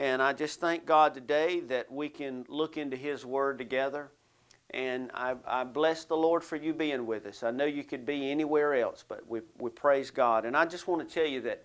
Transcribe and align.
And 0.00 0.22
I 0.22 0.32
just 0.32 0.60
thank 0.60 0.86
God 0.86 1.12
today 1.12 1.60
that 1.60 1.92
we 1.92 2.08
can 2.08 2.46
look 2.48 2.78
into 2.78 2.96
His 2.96 3.26
Word 3.26 3.58
together. 3.58 4.10
And 4.70 5.10
I, 5.12 5.34
I 5.46 5.64
bless 5.64 6.06
the 6.06 6.16
Lord 6.16 6.42
for 6.42 6.56
you 6.56 6.72
being 6.72 7.04
with 7.04 7.26
us. 7.26 7.42
I 7.42 7.50
know 7.50 7.66
you 7.66 7.84
could 7.84 8.06
be 8.06 8.30
anywhere 8.30 8.72
else, 8.72 9.04
but 9.06 9.28
we, 9.28 9.40
we 9.58 9.68
praise 9.68 10.10
God. 10.10 10.46
And 10.46 10.56
I 10.56 10.64
just 10.64 10.88
want 10.88 11.06
to 11.06 11.14
tell 11.14 11.26
you 11.26 11.42
that 11.42 11.64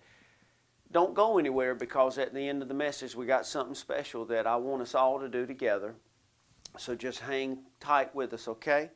don't 0.92 1.14
go 1.14 1.38
anywhere 1.38 1.74
because 1.74 2.18
at 2.18 2.34
the 2.34 2.46
end 2.46 2.60
of 2.60 2.68
the 2.68 2.74
message 2.74 3.14
we 3.14 3.24
got 3.24 3.46
something 3.46 3.74
special 3.74 4.26
that 4.26 4.46
I 4.46 4.56
want 4.56 4.82
us 4.82 4.94
all 4.94 5.18
to 5.18 5.30
do 5.30 5.46
together. 5.46 5.94
So 6.76 6.94
just 6.94 7.20
hang 7.20 7.60
tight 7.80 8.14
with 8.14 8.34
us, 8.34 8.48
okay? 8.48 8.90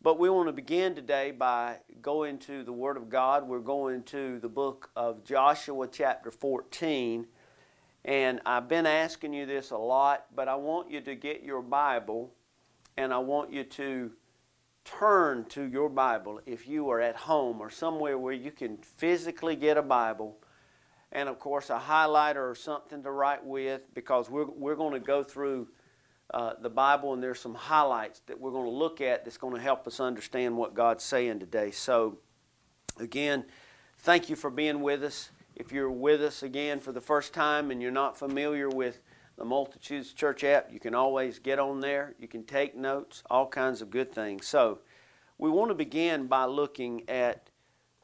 But 0.00 0.18
we 0.18 0.30
want 0.30 0.48
to 0.48 0.54
begin 0.54 0.94
today 0.94 1.32
by 1.32 1.76
going 2.00 2.38
to 2.38 2.64
the 2.64 2.72
Word 2.72 2.96
of 2.96 3.10
God. 3.10 3.46
We're 3.46 3.58
going 3.58 4.04
to 4.04 4.38
the 4.38 4.48
book 4.48 4.88
of 4.96 5.22
Joshua, 5.22 5.86
chapter 5.86 6.30
14. 6.30 7.26
And 8.04 8.40
I've 8.46 8.68
been 8.68 8.86
asking 8.86 9.34
you 9.34 9.46
this 9.46 9.70
a 9.70 9.76
lot, 9.76 10.26
but 10.34 10.48
I 10.48 10.54
want 10.54 10.90
you 10.90 11.00
to 11.02 11.14
get 11.14 11.42
your 11.42 11.62
Bible 11.62 12.32
and 12.96 13.12
I 13.12 13.18
want 13.18 13.52
you 13.52 13.64
to 13.64 14.12
turn 14.84 15.44
to 15.46 15.64
your 15.64 15.88
Bible 15.88 16.40
if 16.46 16.66
you 16.66 16.90
are 16.90 17.00
at 17.00 17.16
home 17.16 17.60
or 17.60 17.70
somewhere 17.70 18.18
where 18.18 18.32
you 18.32 18.50
can 18.50 18.78
physically 18.78 19.54
get 19.54 19.76
a 19.76 19.82
Bible 19.82 20.36
and 21.12 21.28
of 21.28 21.38
course 21.38 21.70
a 21.70 21.78
highlighter 21.78 22.50
or 22.50 22.54
something 22.54 23.02
to 23.02 23.10
write 23.10 23.44
with 23.44 23.82
because 23.94 24.30
we're, 24.30 24.46
we're 24.46 24.76
going 24.76 24.94
to 24.94 25.00
go 25.00 25.22
through 25.22 25.68
uh, 26.32 26.54
the 26.60 26.70
Bible 26.70 27.12
and 27.12 27.22
there's 27.22 27.40
some 27.40 27.54
highlights 27.54 28.20
that 28.26 28.40
we're 28.40 28.52
going 28.52 28.64
to 28.64 28.70
look 28.70 29.00
at 29.00 29.24
that's 29.24 29.36
going 29.36 29.54
to 29.54 29.60
help 29.60 29.86
us 29.86 30.00
understand 30.00 30.56
what 30.56 30.74
God's 30.74 31.02
saying 31.02 31.40
today. 31.40 31.72
So, 31.72 32.18
again, 32.98 33.44
thank 33.98 34.30
you 34.30 34.36
for 34.36 34.48
being 34.48 34.80
with 34.80 35.02
us. 35.02 35.30
If 35.60 35.72
you're 35.72 35.90
with 35.90 36.22
us 36.22 36.42
again 36.42 36.80
for 36.80 36.90
the 36.90 37.02
first 37.02 37.34
time 37.34 37.70
and 37.70 37.82
you're 37.82 37.90
not 37.90 38.16
familiar 38.16 38.70
with 38.70 39.02
the 39.36 39.44
Multitudes 39.44 40.14
Church 40.14 40.42
app, 40.42 40.72
you 40.72 40.80
can 40.80 40.94
always 40.94 41.38
get 41.38 41.58
on 41.58 41.80
there. 41.80 42.14
You 42.18 42.28
can 42.28 42.44
take 42.44 42.74
notes, 42.74 43.22
all 43.28 43.46
kinds 43.46 43.82
of 43.82 43.90
good 43.90 44.10
things. 44.10 44.46
So, 44.46 44.78
we 45.36 45.50
want 45.50 45.68
to 45.68 45.74
begin 45.74 46.28
by 46.28 46.46
looking 46.46 47.06
at 47.10 47.50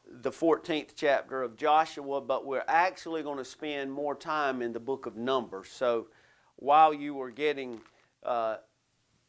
the 0.07 0.31
14th 0.31 0.91
chapter 0.97 1.43
of 1.43 1.57
Joshua, 1.57 2.21
but 2.21 2.45
we're 2.45 2.63
actually 2.69 3.23
going 3.23 3.39
to 3.39 3.45
spend 3.45 3.91
more 3.91 4.15
time 4.15 4.61
in 4.61 4.75
the 4.75 4.81
book 4.81 5.07
of 5.07 5.17
Numbers. 5.17 5.71
So 5.71 6.09
while 6.57 6.93
you 6.93 7.15
were 7.15 7.31
getting 7.31 7.81
uh, 8.23 8.57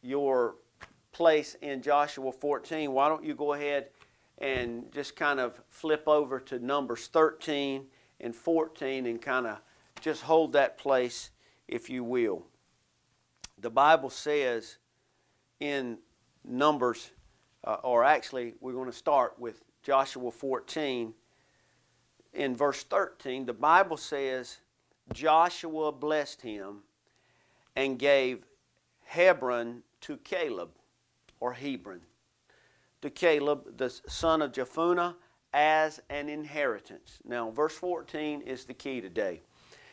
your 0.02 0.56
place 1.14 1.56
in 1.62 1.82
Joshua 1.82 2.34
14, 2.34 2.92
why 2.92 3.08
don't 3.08 3.24
you 3.24 3.36
go 3.36 3.54
ahead 3.54 3.88
and 4.38 4.92
just 4.92 5.16
kind 5.16 5.40
of 5.40 5.62
flip 5.70 6.04
over 6.08 6.42
to 6.42 6.60
Numbers 6.60 7.08
13 7.08 7.86
and 8.20 8.36
14 8.36 9.06
and 9.06 9.22
kind 9.22 9.48
of 9.48 9.60
just 10.02 10.24
hold 10.24 10.54
that 10.54 10.78
place, 10.78 11.32
if 11.68 11.90
you 11.90 12.04
will. 12.04 12.46
The 13.60 13.70
Bible 13.70 14.10
says 14.10 14.78
in 15.60 15.98
Numbers, 16.44 17.12
uh, 17.64 17.78
or 17.84 18.04
actually, 18.04 18.54
we're 18.62 18.74
going 18.74 18.90
to 18.90 18.98
start 18.98 19.40
with 19.40 19.64
Joshua 19.84 20.32
14, 20.32 21.14
in 22.34 22.56
verse 22.56 22.84
13, 22.84 23.46
the 23.46 23.54
Bible 23.54 23.98
says, 23.98 24.60
Joshua 25.14 25.92
blessed 25.92 26.42
him 26.42 26.84
and 27.76 27.98
gave 27.98 28.46
Hebron 29.06 29.84
to 30.02 30.18
Caleb, 30.18 30.70
or 31.40 31.54
Hebron, 31.54 32.02
to 33.02 33.10
Caleb, 33.10 33.78
the 33.78 33.90
son 33.90 34.42
of 34.42 34.52
Jephunneh, 34.52 35.16
as 35.54 36.02
an 36.10 36.30
inheritance. 36.30 37.20
Now, 37.24 37.50
verse 37.50 37.76
14 37.76 38.42
is 38.42 38.66
the 38.66 38.74
key 38.74 39.02
today. 39.02 39.42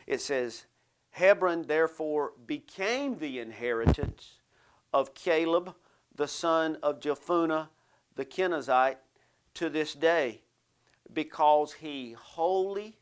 It 0.07 0.21
says, 0.21 0.65
Hebron 1.11 1.63
therefore 1.63 2.33
became 2.45 3.17
the 3.17 3.39
inheritance 3.39 4.39
of 4.93 5.13
Caleb, 5.13 5.73
the 6.13 6.27
son 6.27 6.77
of 6.83 6.99
Jephunneh, 6.99 7.67
the 8.15 8.25
Kenizzite, 8.25 8.97
to 9.55 9.69
this 9.69 9.93
day 9.93 10.41
because 11.13 11.73
he 11.73 12.15
wholly 12.19 12.97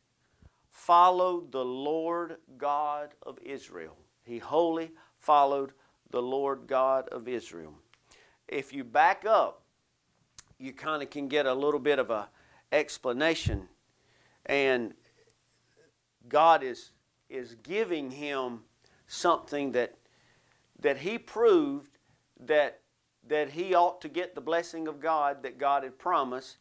followed 0.69 1.51
the 1.51 1.63
Lord 1.63 2.37
God 2.57 3.13
of 3.21 3.39
Israel. 3.43 3.97
He 4.23 4.39
wholly 4.39 4.91
followed 5.17 5.73
the 6.11 6.21
Lord 6.21 6.67
God 6.67 7.07
of 7.09 7.27
Israel. 7.27 7.73
If 8.47 8.73
you 8.73 8.83
back 8.83 9.25
up, 9.25 9.63
you 10.59 10.73
kind 10.73 11.01
of 11.01 11.09
can 11.09 11.27
get 11.27 11.45
a 11.45 11.53
little 11.53 11.79
bit 11.79 11.99
of 11.99 12.09
a 12.09 12.29
explanation 12.73 13.69
and 14.45 14.93
God 16.27 16.63
is 16.63 16.91
is 17.29 17.55
giving 17.63 18.11
him 18.11 18.61
something 19.07 19.71
that 19.71 19.95
that 20.81 20.97
he 20.97 21.17
proved 21.17 21.97
that 22.39 22.81
that 23.27 23.51
he 23.51 23.73
ought 23.73 24.01
to 24.01 24.09
get 24.09 24.35
the 24.35 24.41
blessing 24.41 24.87
of 24.87 24.99
God 24.99 25.43
that 25.43 25.57
God 25.57 25.83
had 25.83 25.97
promised. 25.97 26.57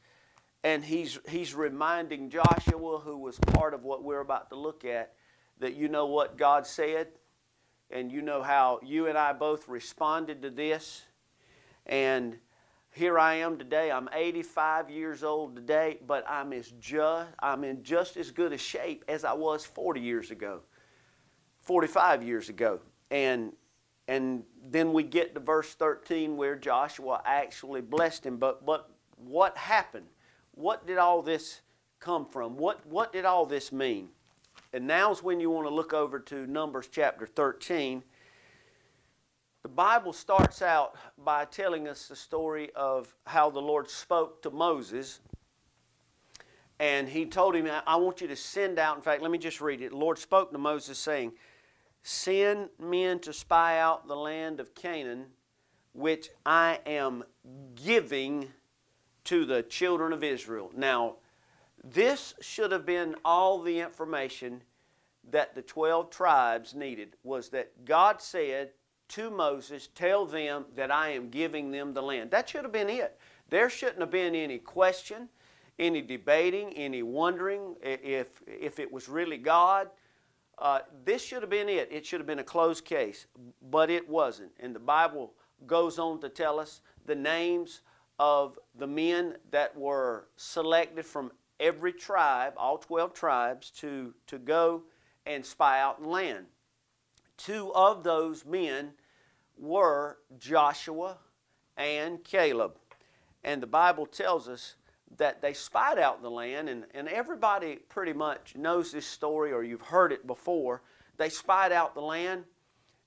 And 0.64 0.84
he's, 0.84 1.18
he's 1.28 1.54
reminding 1.54 2.30
Joshua, 2.30 2.98
who 3.00 3.18
was 3.18 3.38
part 3.38 3.74
of 3.74 3.82
what 3.82 4.04
we're 4.04 4.20
about 4.20 4.48
to 4.50 4.56
look 4.56 4.84
at, 4.84 5.14
that 5.58 5.74
you 5.74 5.88
know 5.88 6.06
what 6.06 6.38
God 6.38 6.66
said, 6.66 7.08
and 7.90 8.12
you 8.12 8.22
know 8.22 8.42
how 8.42 8.78
you 8.82 9.08
and 9.08 9.18
I 9.18 9.32
both 9.32 9.68
responded 9.68 10.40
to 10.42 10.50
this. 10.50 11.02
And 11.84 12.38
here 12.92 13.18
I 13.18 13.36
am 13.36 13.58
today. 13.58 13.90
I'm 13.90 14.08
85 14.12 14.90
years 14.90 15.24
old 15.24 15.56
today, 15.56 15.98
but 16.06 16.24
I'm 16.28 16.52
as 16.52 16.72
just 16.78 17.30
I'm 17.38 17.64
in 17.64 17.82
just 17.82 18.16
as 18.16 18.30
good 18.30 18.52
a 18.52 18.58
shape 18.58 19.04
as 19.08 19.24
I 19.24 19.32
was 19.32 19.64
40 19.64 20.00
years 20.00 20.30
ago, 20.30 20.60
45 21.62 22.22
years 22.22 22.48
ago. 22.48 22.80
And 23.10 23.52
and 24.08 24.42
then 24.68 24.92
we 24.92 25.04
get 25.04 25.34
to 25.34 25.40
verse 25.40 25.74
13 25.74 26.36
where 26.36 26.56
Joshua 26.56 27.22
actually 27.24 27.80
blessed 27.80 28.26
him. 28.26 28.36
But, 28.36 28.66
but 28.66 28.90
what 29.16 29.56
happened? 29.56 30.06
What 30.52 30.86
did 30.86 30.98
all 30.98 31.22
this 31.22 31.60
come 32.00 32.26
from? 32.26 32.56
What, 32.56 32.84
what 32.86 33.12
did 33.12 33.24
all 33.24 33.46
this 33.46 33.72
mean? 33.72 34.08
And 34.72 34.86
now's 34.86 35.22
when 35.22 35.40
you 35.40 35.50
want 35.50 35.66
to 35.66 35.74
look 35.74 35.92
over 35.92 36.18
to 36.18 36.46
Numbers 36.46 36.88
chapter 36.90 37.26
13. 37.26 38.02
The 39.62 39.68
Bible 39.68 40.12
starts 40.12 40.60
out 40.60 40.96
by 41.16 41.44
telling 41.44 41.86
us 41.86 42.08
the 42.08 42.16
story 42.16 42.72
of 42.74 43.14
how 43.26 43.48
the 43.48 43.60
Lord 43.60 43.88
spoke 43.88 44.42
to 44.42 44.50
Moses. 44.50 45.20
And 46.80 47.08
he 47.08 47.26
told 47.26 47.54
him, 47.54 47.68
I 47.86 47.94
want 47.94 48.20
you 48.20 48.26
to 48.26 48.34
send 48.34 48.80
out. 48.80 48.96
In 48.96 49.02
fact, 49.02 49.22
let 49.22 49.30
me 49.30 49.38
just 49.38 49.60
read 49.60 49.80
it. 49.80 49.90
The 49.90 49.96
Lord 49.96 50.18
spoke 50.18 50.50
to 50.50 50.58
Moses, 50.58 50.98
saying, 50.98 51.34
Send 52.02 52.70
men 52.80 53.20
to 53.20 53.32
spy 53.32 53.78
out 53.78 54.08
the 54.08 54.16
land 54.16 54.58
of 54.58 54.74
Canaan, 54.74 55.26
which 55.92 56.30
I 56.44 56.80
am 56.84 57.22
giving 57.76 58.48
to 59.24 59.44
the 59.44 59.62
children 59.62 60.12
of 60.12 60.24
Israel. 60.24 60.72
Now, 60.74 61.18
this 61.84 62.34
should 62.40 62.72
have 62.72 62.84
been 62.84 63.14
all 63.24 63.62
the 63.62 63.78
information 63.78 64.62
that 65.30 65.54
the 65.54 65.62
12 65.62 66.10
tribes 66.10 66.74
needed 66.74 67.14
was 67.22 67.50
that 67.50 67.84
God 67.84 68.20
said 68.20 68.72
to 69.12 69.30
Moses, 69.30 69.88
Tell 69.94 70.26
them 70.26 70.64
that 70.74 70.90
I 70.90 71.10
am 71.10 71.28
giving 71.28 71.70
them 71.70 71.92
the 71.92 72.02
land. 72.02 72.30
That 72.30 72.48
should 72.48 72.64
have 72.64 72.72
been 72.72 72.90
it. 72.90 73.18
There 73.50 73.68
shouldn't 73.68 74.00
have 74.00 74.10
been 74.10 74.34
any 74.34 74.58
question, 74.58 75.28
any 75.78 76.00
debating, 76.00 76.72
any 76.72 77.02
wondering 77.02 77.76
if, 77.82 78.42
if 78.46 78.78
it 78.78 78.90
was 78.90 79.08
really 79.08 79.36
God. 79.36 79.90
Uh, 80.58 80.80
this 81.04 81.22
should 81.22 81.42
have 81.42 81.50
been 81.50 81.68
it. 81.68 81.88
It 81.90 82.06
should 82.06 82.20
have 82.20 82.26
been 82.26 82.38
a 82.38 82.44
closed 82.44 82.84
case, 82.84 83.26
but 83.70 83.90
it 83.90 84.08
wasn't. 84.08 84.52
And 84.60 84.74
the 84.74 84.80
Bible 84.80 85.34
goes 85.66 85.98
on 85.98 86.20
to 86.20 86.28
tell 86.28 86.58
us 86.58 86.80
the 87.04 87.14
names 87.14 87.82
of 88.18 88.58
the 88.78 88.86
men 88.86 89.36
that 89.50 89.76
were 89.76 90.28
selected 90.36 91.04
from 91.04 91.32
every 91.60 91.92
tribe, 91.92 92.54
all 92.56 92.78
12 92.78 93.12
tribes, 93.12 93.70
to, 93.70 94.14
to 94.26 94.38
go 94.38 94.82
and 95.26 95.44
spy 95.44 95.80
out 95.80 96.00
the 96.00 96.08
land. 96.08 96.46
Two 97.36 97.72
of 97.74 98.04
those 98.04 98.44
men 98.44 98.92
were 99.62 100.18
Joshua 100.38 101.18
and 101.76 102.22
Caleb. 102.24 102.76
And 103.44 103.62
the 103.62 103.66
Bible 103.66 104.06
tells 104.06 104.48
us 104.48 104.74
that 105.18 105.40
they 105.40 105.52
spied 105.52 105.98
out 105.98 106.22
the 106.22 106.30
land, 106.30 106.68
and, 106.68 106.84
and 106.94 107.08
everybody 107.08 107.76
pretty 107.88 108.12
much 108.12 108.56
knows 108.56 108.92
this 108.92 109.06
story 109.06 109.52
or 109.52 109.62
you've 109.62 109.82
heard 109.82 110.12
it 110.12 110.26
before. 110.26 110.82
They 111.16 111.28
spied 111.28 111.72
out 111.72 111.94
the 111.94 112.00
land, 112.00 112.44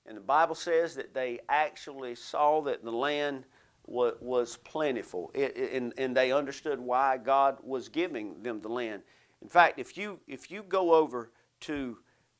and 0.06 0.16
the 0.16 0.22
Bible 0.22 0.54
says 0.54 0.94
that 0.94 1.14
they 1.14 1.40
actually 1.48 2.14
saw 2.14 2.62
that 2.62 2.84
the 2.84 2.92
land 2.92 3.44
was, 3.86 4.14
was 4.20 4.56
plentiful, 4.58 5.30
it, 5.34 5.56
it, 5.56 5.72
and, 5.72 5.92
and 5.98 6.16
they 6.16 6.32
understood 6.32 6.80
why 6.80 7.18
God 7.18 7.58
was 7.62 7.88
giving 7.88 8.42
them 8.42 8.60
the 8.60 8.68
land. 8.68 9.02
In 9.42 9.48
fact, 9.48 9.78
if 9.78 9.96
you, 9.96 10.20
if 10.26 10.50
you 10.50 10.62
go 10.62 10.94
over 10.94 11.30
to 11.60 11.98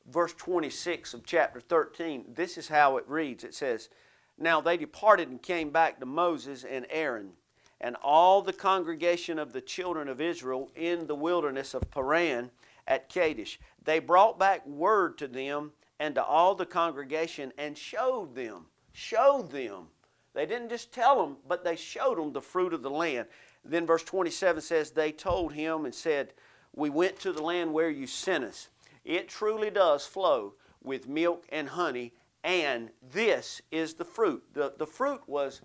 verse 0.09 0.33
26 0.33 1.13
of 1.13 1.25
chapter 1.25 1.59
13, 1.59 2.25
this 2.33 2.57
is 2.57 2.67
how 2.67 2.97
it 2.97 3.05
reads. 3.07 3.43
It 3.43 3.53
says, 3.53 3.89
Now 4.37 4.61
they 4.61 4.77
departed 4.77 5.29
and 5.29 5.41
came 5.41 5.71
back 5.71 5.99
to 5.99 6.05
Moses 6.05 6.63
and 6.63 6.85
Aaron 6.89 7.31
and 7.79 7.95
all 8.01 8.41
the 8.41 8.53
congregation 8.53 9.37
of 9.37 9.53
the 9.53 9.61
children 9.61 10.07
of 10.07 10.21
Israel 10.21 10.71
in 10.75 11.07
the 11.07 11.15
wilderness 11.15 11.73
of 11.73 11.89
Paran 11.91 12.49
at 12.87 13.09
Kadesh. 13.09 13.59
They 13.83 13.99
brought 13.99 14.39
back 14.39 14.65
word 14.65 15.17
to 15.19 15.27
them 15.27 15.71
and 15.99 16.15
to 16.15 16.23
all 16.23 16.55
the 16.55 16.65
congregation 16.65 17.51
and 17.57 17.77
showed 17.77 18.35
them, 18.35 18.65
showed 18.93 19.51
them. 19.51 19.87
They 20.33 20.45
didn't 20.45 20.69
just 20.69 20.91
tell 20.91 21.21
them, 21.21 21.37
but 21.47 21.63
they 21.63 21.75
showed 21.75 22.17
them 22.17 22.31
the 22.31 22.41
fruit 22.41 22.73
of 22.73 22.83
the 22.83 22.89
land. 22.89 23.27
Then 23.65 23.85
verse 23.85 24.03
27 24.03 24.61
says, 24.61 24.91
They 24.91 25.11
told 25.11 25.53
him 25.53 25.85
and 25.85 25.93
said, 25.93 26.33
We 26.75 26.89
went 26.89 27.19
to 27.21 27.31
the 27.31 27.41
land 27.41 27.73
where 27.73 27.89
you 27.89 28.07
sent 28.07 28.43
us. 28.43 28.69
It 29.03 29.29
truly 29.29 29.69
does 29.69 30.05
flow 30.05 30.53
with 30.83 31.07
milk 31.07 31.45
and 31.49 31.69
honey, 31.69 32.13
and 32.47 32.89
this 33.11 33.61
is 33.71 33.95
the 33.95 34.05
fruit. 34.05 34.41
The, 34.53 34.73
the 34.77 34.87
fruit 34.87 35.19
was 35.27 35.61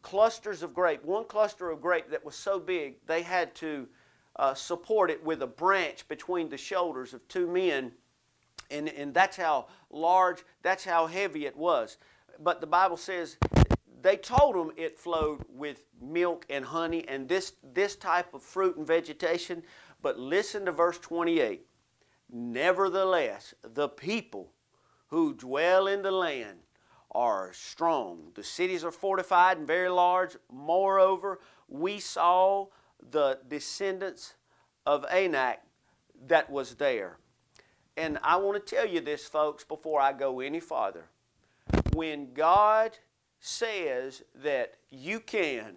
clusters 0.00 0.62
of 0.62 0.72
grape, 0.72 1.04
one 1.04 1.26
cluster 1.26 1.70
of 1.70 1.82
grape 1.82 2.10
that 2.10 2.24
was 2.24 2.34
so 2.34 2.58
big 2.58 2.94
they 3.06 3.20
had 3.20 3.54
to 3.56 3.86
uh, 4.36 4.54
support 4.54 5.10
it 5.10 5.22
with 5.22 5.42
a 5.42 5.46
branch 5.46 6.08
between 6.08 6.48
the 6.48 6.56
shoulders 6.56 7.12
of 7.12 7.28
two 7.28 7.46
men. 7.46 7.92
And, 8.70 8.88
and 8.88 9.12
that's 9.12 9.36
how 9.36 9.66
large, 9.90 10.38
that's 10.62 10.82
how 10.82 11.06
heavy 11.06 11.44
it 11.44 11.54
was. 11.54 11.98
But 12.40 12.62
the 12.62 12.66
Bible 12.66 12.96
says 12.96 13.36
they 14.00 14.16
told 14.16 14.54
them 14.54 14.72
it 14.78 14.98
flowed 14.98 15.44
with 15.50 15.84
milk 16.00 16.46
and 16.48 16.64
honey 16.64 17.06
and 17.06 17.28
this, 17.28 17.52
this 17.74 17.96
type 17.96 18.32
of 18.32 18.42
fruit 18.42 18.78
and 18.78 18.86
vegetation. 18.86 19.62
But 20.00 20.18
listen 20.18 20.64
to 20.64 20.72
verse 20.72 20.98
28. 20.98 21.66
Nevertheless, 22.30 23.52
the 23.62 23.90
people 23.90 24.54
who 25.12 25.34
dwell 25.34 25.88
in 25.88 26.00
the 26.00 26.10
land 26.10 26.56
are 27.10 27.52
strong. 27.52 28.32
The 28.34 28.42
cities 28.42 28.82
are 28.82 28.90
fortified 28.90 29.58
and 29.58 29.66
very 29.66 29.90
large. 29.90 30.38
Moreover, 30.50 31.38
we 31.68 32.00
saw 32.00 32.68
the 33.10 33.38
descendants 33.46 34.36
of 34.86 35.04
Anak 35.12 35.60
that 36.28 36.48
was 36.48 36.76
there. 36.76 37.18
And 37.94 38.18
I 38.22 38.36
want 38.36 38.66
to 38.66 38.74
tell 38.74 38.86
you 38.86 39.02
this, 39.02 39.26
folks, 39.26 39.64
before 39.64 40.00
I 40.00 40.14
go 40.14 40.40
any 40.40 40.60
farther. 40.60 41.04
When 41.92 42.32
God 42.32 42.96
says 43.38 44.22
that 44.42 44.76
you 44.88 45.20
can, 45.20 45.74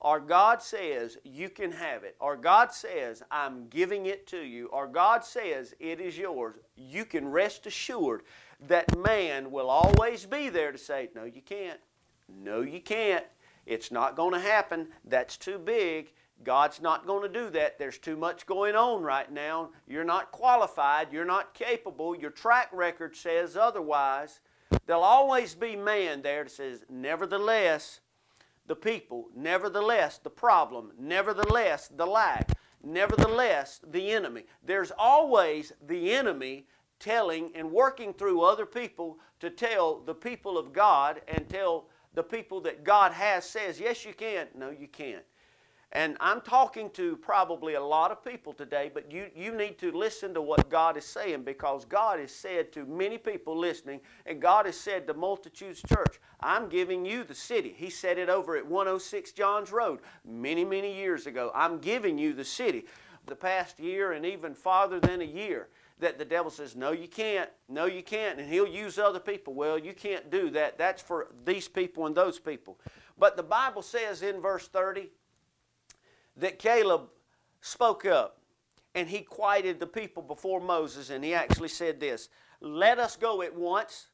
or 0.00 0.18
God 0.18 0.60
says 0.60 1.18
you 1.22 1.48
can 1.50 1.70
have 1.70 2.02
it, 2.02 2.16
or 2.18 2.36
God 2.36 2.72
says 2.72 3.22
I'm 3.30 3.68
giving 3.68 4.06
it 4.06 4.26
to 4.28 4.38
you, 4.38 4.66
or 4.66 4.88
God 4.88 5.24
says 5.24 5.72
it 5.78 6.00
is 6.00 6.18
yours, 6.18 6.56
you 6.74 7.04
can 7.04 7.28
rest 7.28 7.66
assured 7.66 8.22
that 8.68 8.96
man 8.98 9.50
will 9.50 9.70
always 9.70 10.26
be 10.26 10.48
there 10.48 10.72
to 10.72 10.78
say, 10.78 11.10
No, 11.14 11.24
you 11.24 11.42
can't. 11.42 11.80
No, 12.28 12.60
you 12.60 12.80
can't. 12.80 13.24
It's 13.66 13.90
not 13.90 14.16
going 14.16 14.32
to 14.32 14.40
happen. 14.40 14.88
That's 15.04 15.36
too 15.36 15.58
big. 15.58 16.12
God's 16.44 16.80
not 16.80 17.06
going 17.06 17.22
to 17.22 17.40
do 17.40 17.50
that. 17.50 17.78
There's 17.78 17.98
too 17.98 18.16
much 18.16 18.46
going 18.46 18.74
on 18.74 19.02
right 19.02 19.30
now. 19.30 19.70
You're 19.86 20.02
not 20.02 20.32
qualified. 20.32 21.12
You're 21.12 21.24
not 21.24 21.54
capable. 21.54 22.16
Your 22.16 22.30
track 22.30 22.68
record 22.72 23.14
says 23.14 23.56
otherwise. 23.56 24.40
There'll 24.86 25.02
always 25.02 25.54
be 25.54 25.76
man 25.76 26.22
there 26.22 26.44
that 26.44 26.50
says, 26.50 26.84
Nevertheless, 26.88 28.00
the 28.66 28.76
people, 28.76 29.28
nevertheless, 29.36 30.18
the 30.18 30.30
problem, 30.30 30.92
nevertheless, 30.98 31.88
the 31.88 32.06
lack, 32.06 32.52
nevertheless, 32.82 33.80
the 33.88 34.10
enemy. 34.10 34.44
There's 34.64 34.92
always 34.96 35.72
the 35.86 36.12
enemy 36.12 36.66
telling 37.02 37.50
and 37.54 37.70
working 37.70 38.14
through 38.14 38.42
other 38.42 38.64
people 38.64 39.18
to 39.40 39.50
tell 39.50 39.98
the 39.98 40.14
people 40.14 40.56
of 40.56 40.72
God 40.72 41.20
and 41.28 41.48
tell 41.48 41.88
the 42.14 42.22
people 42.22 42.60
that 42.60 42.84
God 42.84 43.12
has 43.12 43.44
says, 43.44 43.80
yes, 43.80 44.04
you 44.04 44.14
can. 44.14 44.46
No, 44.54 44.70
you 44.70 44.86
can't. 44.86 45.24
And 45.94 46.16
I'm 46.20 46.40
talking 46.40 46.88
to 46.90 47.16
probably 47.18 47.74
a 47.74 47.82
lot 47.82 48.10
of 48.10 48.24
people 48.24 48.54
today, 48.54 48.90
but 48.92 49.12
you, 49.12 49.26
you 49.36 49.54
need 49.54 49.78
to 49.80 49.92
listen 49.92 50.32
to 50.32 50.40
what 50.40 50.70
God 50.70 50.96
is 50.96 51.04
saying 51.04 51.42
because 51.42 51.84
God 51.84 52.18
has 52.18 52.32
said 52.32 52.72
to 52.72 52.86
many 52.86 53.18
people 53.18 53.58
listening, 53.58 54.00
and 54.24 54.40
God 54.40 54.64
has 54.64 54.78
said 54.78 55.06
to 55.06 55.14
Multitudes 55.14 55.82
Church, 55.86 56.18
I'm 56.40 56.70
giving 56.70 57.04
you 57.04 57.24
the 57.24 57.34
city. 57.34 57.74
He 57.76 57.90
said 57.90 58.16
it 58.16 58.30
over 58.30 58.56
at 58.56 58.66
106 58.66 59.32
Johns 59.32 59.70
Road 59.70 60.00
many, 60.24 60.64
many 60.64 60.96
years 60.96 61.26
ago. 61.26 61.52
I'm 61.54 61.78
giving 61.78 62.16
you 62.16 62.32
the 62.32 62.44
city. 62.44 62.86
The 63.26 63.36
past 63.36 63.78
year 63.78 64.12
and 64.12 64.24
even 64.24 64.54
farther 64.54 64.98
than 64.98 65.20
a 65.20 65.26
year, 65.26 65.68
that 65.98 66.18
the 66.18 66.24
devil 66.24 66.50
says, 66.50 66.74
No, 66.76 66.92
you 66.92 67.08
can't. 67.08 67.50
No, 67.68 67.86
you 67.86 68.02
can't. 68.02 68.38
And 68.38 68.52
he'll 68.52 68.66
use 68.66 68.98
other 68.98 69.20
people. 69.20 69.54
Well, 69.54 69.78
you 69.78 69.92
can't 69.92 70.30
do 70.30 70.50
that. 70.50 70.78
That's 70.78 71.02
for 71.02 71.28
these 71.44 71.68
people 71.68 72.06
and 72.06 72.14
those 72.14 72.38
people. 72.38 72.78
But 73.18 73.36
the 73.36 73.42
Bible 73.42 73.82
says 73.82 74.22
in 74.22 74.40
verse 74.40 74.68
30 74.68 75.10
that 76.36 76.58
Caleb 76.58 77.08
spoke 77.60 78.04
up 78.04 78.38
and 78.94 79.08
he 79.08 79.20
quieted 79.20 79.80
the 79.80 79.86
people 79.86 80.22
before 80.22 80.60
Moses. 80.60 81.10
And 81.10 81.24
he 81.24 81.34
actually 81.34 81.68
said 81.68 82.00
this 82.00 82.28
Let 82.60 82.98
us 82.98 83.16
go 83.16 83.42
at 83.42 83.54
once 83.54 84.08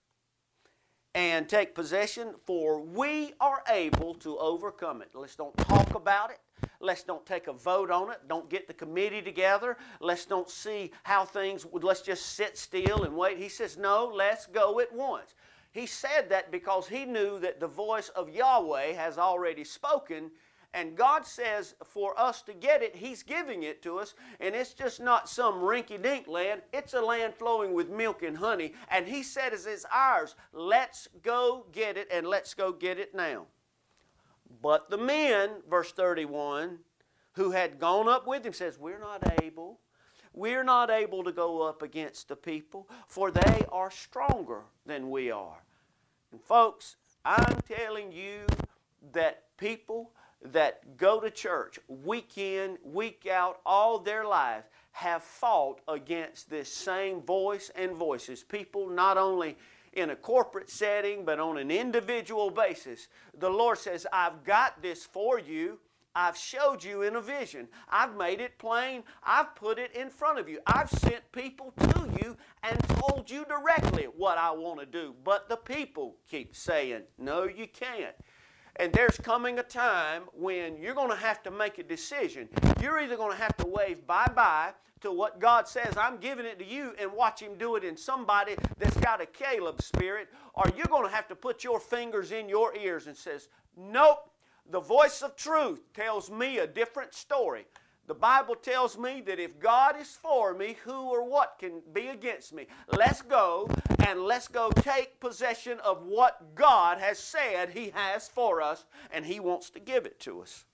and 1.14 1.48
take 1.48 1.74
possession, 1.74 2.34
for 2.46 2.80
we 2.80 3.32
are 3.40 3.62
able 3.68 4.14
to 4.14 4.38
overcome 4.38 5.02
it. 5.02 5.10
Let's 5.14 5.36
don't 5.36 5.56
talk 5.56 5.94
about 5.94 6.30
it. 6.30 6.38
Let's 6.80 7.02
don't 7.02 7.26
take 7.26 7.48
a 7.48 7.52
vote 7.52 7.90
on 7.90 8.10
it. 8.12 8.20
Don't 8.28 8.48
get 8.48 8.68
the 8.68 8.74
committee 8.74 9.22
together. 9.22 9.76
Let's 10.00 10.26
don't 10.26 10.48
see 10.48 10.92
how 11.02 11.24
things 11.24 11.66
would, 11.66 11.82
let's 11.82 12.02
just 12.02 12.34
sit 12.34 12.56
still 12.56 13.02
and 13.02 13.16
wait. 13.16 13.38
He 13.38 13.48
says, 13.48 13.76
No, 13.76 14.10
let's 14.14 14.46
go 14.46 14.78
at 14.78 14.92
once. 14.92 15.34
He 15.72 15.86
said 15.86 16.30
that 16.30 16.50
because 16.50 16.88
he 16.88 17.04
knew 17.04 17.38
that 17.40 17.60
the 17.60 17.66
voice 17.66 18.08
of 18.10 18.30
Yahweh 18.30 18.92
has 18.92 19.18
already 19.18 19.64
spoken. 19.64 20.30
And 20.74 20.96
God 20.96 21.26
says 21.26 21.74
for 21.82 22.18
us 22.18 22.42
to 22.42 22.52
get 22.52 22.82
it, 22.82 22.94
He's 22.94 23.22
giving 23.22 23.62
it 23.62 23.82
to 23.82 23.98
us. 23.98 24.14
And 24.38 24.54
it's 24.54 24.74
just 24.74 25.00
not 25.00 25.28
some 25.28 25.54
rinky 25.54 26.00
dink 26.00 26.28
land, 26.28 26.62
it's 26.72 26.94
a 26.94 27.00
land 27.00 27.34
flowing 27.34 27.72
with 27.72 27.88
milk 27.88 28.22
and 28.22 28.36
honey. 28.36 28.74
And 28.90 29.06
He 29.06 29.22
said, 29.22 29.52
As 29.52 29.66
It's 29.66 29.86
ours. 29.92 30.36
Let's 30.52 31.08
go 31.22 31.66
get 31.72 31.96
it, 31.96 32.08
and 32.12 32.26
let's 32.26 32.54
go 32.54 32.70
get 32.70 32.98
it 32.98 33.14
now. 33.14 33.46
But 34.62 34.90
the 34.90 34.98
men, 34.98 35.50
verse 35.68 35.92
31, 35.92 36.78
who 37.32 37.52
had 37.52 37.78
gone 37.78 38.08
up 38.08 38.26
with 38.26 38.44
him 38.44 38.52
says, 38.52 38.78
We're 38.78 38.98
not 38.98 39.42
able. 39.42 39.80
We're 40.32 40.64
not 40.64 40.90
able 40.90 41.24
to 41.24 41.32
go 41.32 41.62
up 41.62 41.82
against 41.82 42.28
the 42.28 42.36
people, 42.36 42.88
for 43.06 43.30
they 43.30 43.64
are 43.72 43.90
stronger 43.90 44.62
than 44.86 45.10
we 45.10 45.30
are. 45.30 45.62
And 46.32 46.40
folks, 46.40 46.96
I'm 47.24 47.60
telling 47.66 48.12
you 48.12 48.46
that 49.12 49.44
people 49.56 50.12
that 50.42 50.96
go 50.96 51.20
to 51.20 51.30
church 51.30 51.78
week 51.88 52.38
in, 52.38 52.78
week 52.84 53.26
out, 53.26 53.60
all 53.66 53.98
their 53.98 54.24
lives 54.24 54.66
have 54.92 55.22
fought 55.22 55.80
against 55.88 56.50
this 56.50 56.72
same 56.72 57.20
voice 57.22 57.70
and 57.74 57.92
voices. 57.92 58.42
People 58.42 58.88
not 58.88 59.16
only 59.16 59.56
in 59.98 60.10
a 60.10 60.16
corporate 60.16 60.70
setting, 60.70 61.24
but 61.24 61.38
on 61.38 61.58
an 61.58 61.70
individual 61.70 62.50
basis. 62.50 63.08
The 63.38 63.50
Lord 63.50 63.78
says, 63.78 64.06
I've 64.12 64.44
got 64.44 64.82
this 64.82 65.04
for 65.04 65.38
you. 65.38 65.78
I've 66.14 66.36
showed 66.36 66.82
you 66.82 67.02
in 67.02 67.16
a 67.16 67.20
vision. 67.20 67.68
I've 67.88 68.16
made 68.16 68.40
it 68.40 68.58
plain. 68.58 69.04
I've 69.22 69.54
put 69.54 69.78
it 69.78 69.94
in 69.94 70.10
front 70.10 70.38
of 70.38 70.48
you. 70.48 70.58
I've 70.66 70.90
sent 70.90 71.30
people 71.30 71.72
to 71.78 72.08
you 72.20 72.36
and 72.64 72.82
told 72.88 73.30
you 73.30 73.44
directly 73.44 74.04
what 74.04 74.36
I 74.36 74.50
want 74.50 74.80
to 74.80 74.86
do. 74.86 75.14
But 75.22 75.48
the 75.48 75.56
people 75.56 76.16
keep 76.28 76.56
saying, 76.56 77.02
No, 77.18 77.44
you 77.44 77.68
can't. 77.68 78.16
And 78.78 78.92
there's 78.92 79.16
coming 79.16 79.58
a 79.58 79.62
time 79.62 80.22
when 80.32 80.76
you're 80.80 80.94
going 80.94 81.10
to 81.10 81.16
have 81.16 81.42
to 81.42 81.50
make 81.50 81.78
a 81.78 81.82
decision. 81.82 82.48
You're 82.80 83.00
either 83.00 83.16
going 83.16 83.36
to 83.36 83.42
have 83.42 83.56
to 83.56 83.66
wave 83.66 84.06
bye 84.06 84.30
bye 84.34 84.72
to 85.00 85.12
what 85.12 85.40
God 85.40 85.68
says, 85.68 85.96
I'm 85.96 86.18
giving 86.18 86.46
it 86.46 86.58
to 86.58 86.64
you, 86.64 86.92
and 86.98 87.12
watch 87.12 87.40
Him 87.40 87.56
do 87.56 87.76
it 87.76 87.84
in 87.84 87.96
somebody 87.96 88.56
that's 88.78 88.96
got 88.96 89.20
a 89.20 89.26
Caleb 89.26 89.80
spirit, 89.82 90.28
or 90.54 90.64
you're 90.76 90.86
going 90.86 91.08
to 91.08 91.14
have 91.14 91.28
to 91.28 91.36
put 91.36 91.62
your 91.62 91.78
fingers 91.78 92.32
in 92.32 92.48
your 92.48 92.76
ears 92.76 93.06
and 93.06 93.16
says, 93.16 93.48
Nope, 93.76 94.30
the 94.70 94.80
voice 94.80 95.22
of 95.22 95.36
truth 95.36 95.80
tells 95.94 96.30
me 96.30 96.58
a 96.58 96.66
different 96.66 97.14
story. 97.14 97.66
The 98.08 98.14
Bible 98.14 98.54
tells 98.54 98.96
me 98.96 99.20
that 99.26 99.38
if 99.38 99.60
God 99.60 100.00
is 100.00 100.16
for 100.16 100.54
me, 100.54 100.78
who 100.82 101.10
or 101.10 101.22
what 101.28 101.56
can 101.58 101.82
be 101.92 102.08
against 102.08 102.54
me? 102.54 102.66
Let's 102.90 103.20
go 103.20 103.68
and 104.06 104.22
let's 104.22 104.48
go 104.48 104.70
take 104.70 105.20
possession 105.20 105.78
of 105.80 106.06
what 106.06 106.54
God 106.54 106.96
has 106.96 107.18
said 107.18 107.68
He 107.68 107.90
has 107.90 108.26
for 108.26 108.62
us, 108.62 108.86
and 109.12 109.26
He 109.26 109.40
wants 109.40 109.68
to 109.70 109.78
give 109.78 110.06
it 110.06 110.18
to 110.20 110.40
us. 110.40 110.64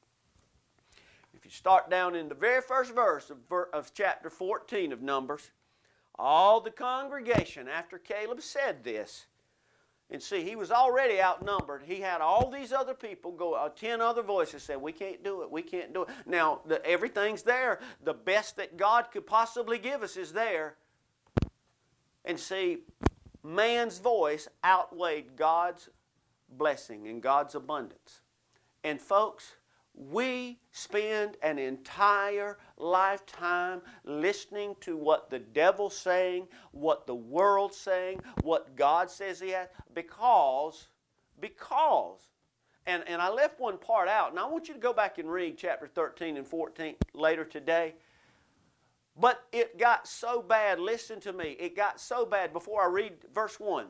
If 1.35 1.45
you 1.45 1.51
start 1.51 1.91
down 1.91 2.15
in 2.15 2.29
the 2.29 2.37
very 2.37 2.63
first 2.63 2.95
verse 2.95 3.31
of, 3.31 3.39
of 3.73 3.93
chapter 3.93 4.31
14 4.31 4.93
of 4.93 5.03
Numbers, 5.03 5.51
all 6.17 6.61
the 6.61 6.71
congregation, 6.71 7.67
after 7.67 7.99
Caleb 7.99 8.43
said 8.43 8.85
this, 8.85 9.27
and 10.15 10.23
see, 10.23 10.45
he 10.45 10.55
was 10.55 10.71
already 10.71 11.21
outnumbered. 11.21 11.83
He 11.85 11.97
had 11.97 12.21
all 12.21 12.49
these 12.49 12.73
other 12.73 12.95
people 12.95 13.33
go, 13.33 13.55
uh, 13.55 13.69
10 13.69 14.01
other 14.01 14.23
voices 14.23 14.63
said, 14.63 14.81
We 14.81 14.93
can't 14.93 15.25
do 15.25 15.43
it, 15.43 15.51
we 15.51 15.61
can't 15.61 15.93
do 15.93 16.03
it. 16.03 16.09
Now, 16.25 16.61
the, 16.67 16.85
everything's 16.87 17.43
there. 17.43 17.81
The 18.05 18.15
best 18.15 18.57
that 18.57 18.77
God 18.77 19.11
could 19.13 19.27
possibly 19.27 19.77
give 19.77 20.05
us 20.05 20.17
is 20.17 20.33
there. 20.33 20.77
And 22.25 22.39
see, 22.39 22.85
man's 23.43 23.99
voice 23.99 24.47
outweighed 24.65 25.35
God's 25.37 25.89
blessing 26.49 27.09
and 27.09 27.21
God's 27.21 27.57
abundance. 27.57 28.21
And 28.85 29.01
folks, 29.01 29.57
we 29.95 30.59
spend 30.73 31.37
an 31.43 31.59
entire 31.59 32.59
lifetime 32.77 33.81
listening 34.05 34.75
to 34.81 34.97
what 34.97 35.31
the 35.31 35.39
devil's 35.39 35.97
saying, 35.97 36.49
what 36.73 37.07
the 37.07 37.15
world's 37.15 37.77
saying, 37.77 38.21
what 38.43 38.75
God 38.77 39.11
says 39.11 39.41
he 39.41 39.51
has, 39.51 39.69
because, 39.95 40.89
because, 41.41 42.27
and, 42.87 43.05
and 43.07 43.23
I 43.23 43.31
left 43.31 43.61
one 43.61 43.79
part 43.79 44.09
out, 44.09 44.31
and 44.31 44.39
I 44.39 44.47
want 44.47 44.69
you 44.69 44.75
to 44.75 44.81
go 44.81 44.93
back 44.93 45.19
and 45.19 45.31
read 45.31 45.57
chapter 45.57 45.87
13 45.87 46.37
and 46.37 46.47
14 46.47 46.97
later 47.15 47.45
today. 47.45 47.95
But 49.17 49.45
it 49.53 49.79
got 49.79 50.09
so 50.09 50.43
bad, 50.43 50.81
listen 50.81 51.21
to 51.21 51.33
me, 51.33 51.57
it 51.61 51.77
got 51.77 52.01
so 52.01 52.27
bad 52.27 52.53
before 52.53 52.83
I 52.83 52.87
read 52.87 53.13
verse 53.33 53.61
1 53.61 53.87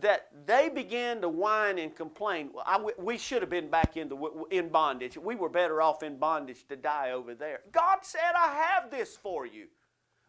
that 0.00 0.28
they 0.46 0.68
began 0.68 1.20
to 1.20 1.28
whine 1.28 1.78
and 1.78 1.94
complain. 1.94 2.50
I, 2.64 2.84
we 2.98 3.18
should 3.18 3.42
have 3.42 3.50
been 3.50 3.68
back 3.68 3.96
in, 3.96 4.08
the, 4.08 4.44
in 4.50 4.68
bondage. 4.68 5.16
We 5.16 5.34
were 5.34 5.48
better 5.48 5.82
off 5.82 6.02
in 6.02 6.18
bondage 6.18 6.66
to 6.68 6.76
die 6.76 7.12
over 7.12 7.34
there. 7.34 7.60
God 7.72 7.98
said, 8.02 8.32
I 8.36 8.54
have 8.54 8.90
this 8.90 9.16
for 9.16 9.46
you. 9.46 9.66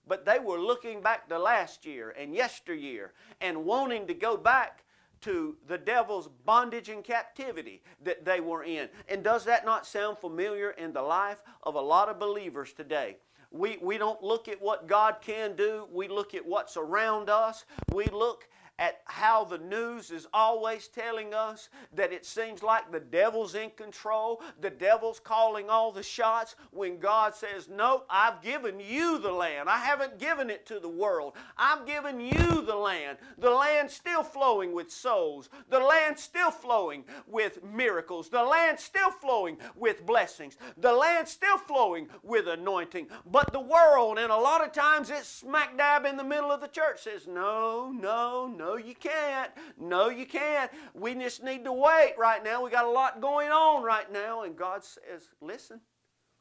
But 0.06 0.26
they 0.26 0.40
were 0.40 0.60
looking 0.60 1.02
back 1.02 1.30
to 1.30 1.40
last 1.40 1.86
year 1.86 2.14
and 2.20 2.36
yesteryear 2.36 3.14
and 3.40 3.64
wanting 3.64 4.06
to 4.08 4.14
go 4.14 4.36
back 4.36 4.84
to 5.22 5.56
the 5.68 5.78
devil's 5.78 6.28
bondage 6.46 6.90
and 6.90 7.04
captivity 7.04 7.82
that 8.04 8.26
they 8.26 8.42
were 8.42 8.66
in. 8.66 8.90
And 9.08 9.24
does 9.24 9.46
that 9.46 9.64
not 9.64 9.88
sound 9.88 10.18
familiar 10.18 10.72
in 10.72 10.92
the 10.92 11.02
life 11.02 11.42
of 11.64 11.76
a 11.76 11.82
lot 11.82 12.10
of 12.10 12.20
believers 12.20 12.74
today? 12.74 13.16
We, 13.50 13.78
we 13.82 13.98
don't 13.98 14.22
look 14.22 14.50
at 14.50 14.62
what 14.62 14.88
God 14.88 15.18
can 15.22 15.56
do. 15.56 15.88
We 15.94 16.10
look 16.10 16.34
at 16.34 16.46
what's 16.46 16.76
around 16.76 17.30
us. 17.30 17.64
We 17.94 18.06
look 18.08 18.50
at 18.80 19.02
how 19.06 19.46
the 19.46 19.58
news 19.60 20.10
is 20.10 20.28
always 20.34 20.88
telling 20.88 21.34
us 21.34 21.70
that 21.94 22.12
it 22.12 22.26
seems 22.26 22.64
like 22.64 22.92
the 22.92 23.00
devil's 23.00 23.54
in 23.54 23.70
control, 23.72 24.42
the 24.62 24.70
devil's 24.70 25.20
calling 25.20 25.70
all 25.70 25.92
the 25.92 26.02
shots, 26.02 26.56
when 26.72 26.98
God 26.98 27.36
says, 27.36 27.70
No, 27.70 28.04
I've 28.10 28.42
given 28.42 28.80
you 28.80 29.20
the 29.20 29.32
land. 29.32 29.70
I 29.70 29.78
haven't 29.78 30.18
given 30.18 30.50
it 30.50 30.66
to 30.68 30.80
the 30.80 30.90
world. 30.90 31.34
I've 31.56 31.86
given 31.86 32.20
you 32.20 32.64
the 32.64 32.76
land. 32.76 33.20
The 33.38 33.52
land's 33.52 33.94
still 33.94 34.24
flowing 34.24 34.74
with 34.74 34.92
souls, 34.92 35.50
the 35.70 35.80
land's 35.80 36.24
still 36.24 36.52
flowing 36.52 37.06
with 37.28 37.64
miracles, 37.64 38.30
the 38.30 38.44
land's 38.44 38.84
still 38.84 39.12
flowing 39.12 39.58
with 39.76 40.06
blessings, 40.06 40.58
the 40.78 40.94
land's 40.94 41.32
still 41.32 41.60
flowing 41.60 42.08
with 42.24 42.48
anointing. 42.48 43.08
But 43.30 43.54
the 43.54 43.60
world, 43.60 44.18
and 44.18 44.32
a 44.32 44.38
lot 44.38 44.64
of 44.64 44.72
times 44.72 45.12
it's 45.12 45.28
smack 45.28 45.78
dab 45.78 46.06
in 46.06 46.18
the 46.18 46.24
middle 46.24 46.52
of 46.52 46.62
the 46.62 46.68
church, 46.68 47.04
says, 47.04 47.28
No, 47.28 47.92
no, 47.92 48.48
no. 48.48 48.63
No, 48.64 48.78
you 48.78 48.96
can't. 48.96 49.52
No, 49.78 50.08
you 50.08 50.26
can't. 50.26 50.72
We 50.94 51.16
just 51.16 51.44
need 51.44 51.66
to 51.66 51.74
wait 51.74 52.14
right 52.18 52.42
now. 52.42 52.64
We 52.64 52.72
got 52.72 52.86
a 52.86 52.90
lot 52.90 53.20
going 53.20 53.50
on 53.50 53.84
right 53.84 54.10
now. 54.10 54.44
And 54.44 54.56
God 54.56 54.86
says, 54.86 55.28
listen, 55.42 55.82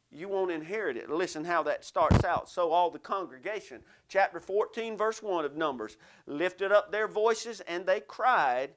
you 0.09 0.29
won't 0.29 0.53
inherit 0.53 0.97
it. 0.97 1.11
Listen 1.11 1.45
how 1.45 1.65
that 1.65 1.85
starts 1.85 2.23
out. 2.23 2.49
So 2.49 2.71
all 2.71 2.93
the 2.93 3.01
congregation, 3.01 3.81
chapter 4.09 4.39
14, 4.39 4.97
verse 4.97 5.21
1 5.21 5.45
of 5.45 5.57
Numbers, 5.57 5.97
lifted 6.27 6.71
up 6.71 6.93
their 6.93 7.09
voices 7.09 7.61
and 7.63 7.87
they 7.87 7.99
cried, 7.99 8.71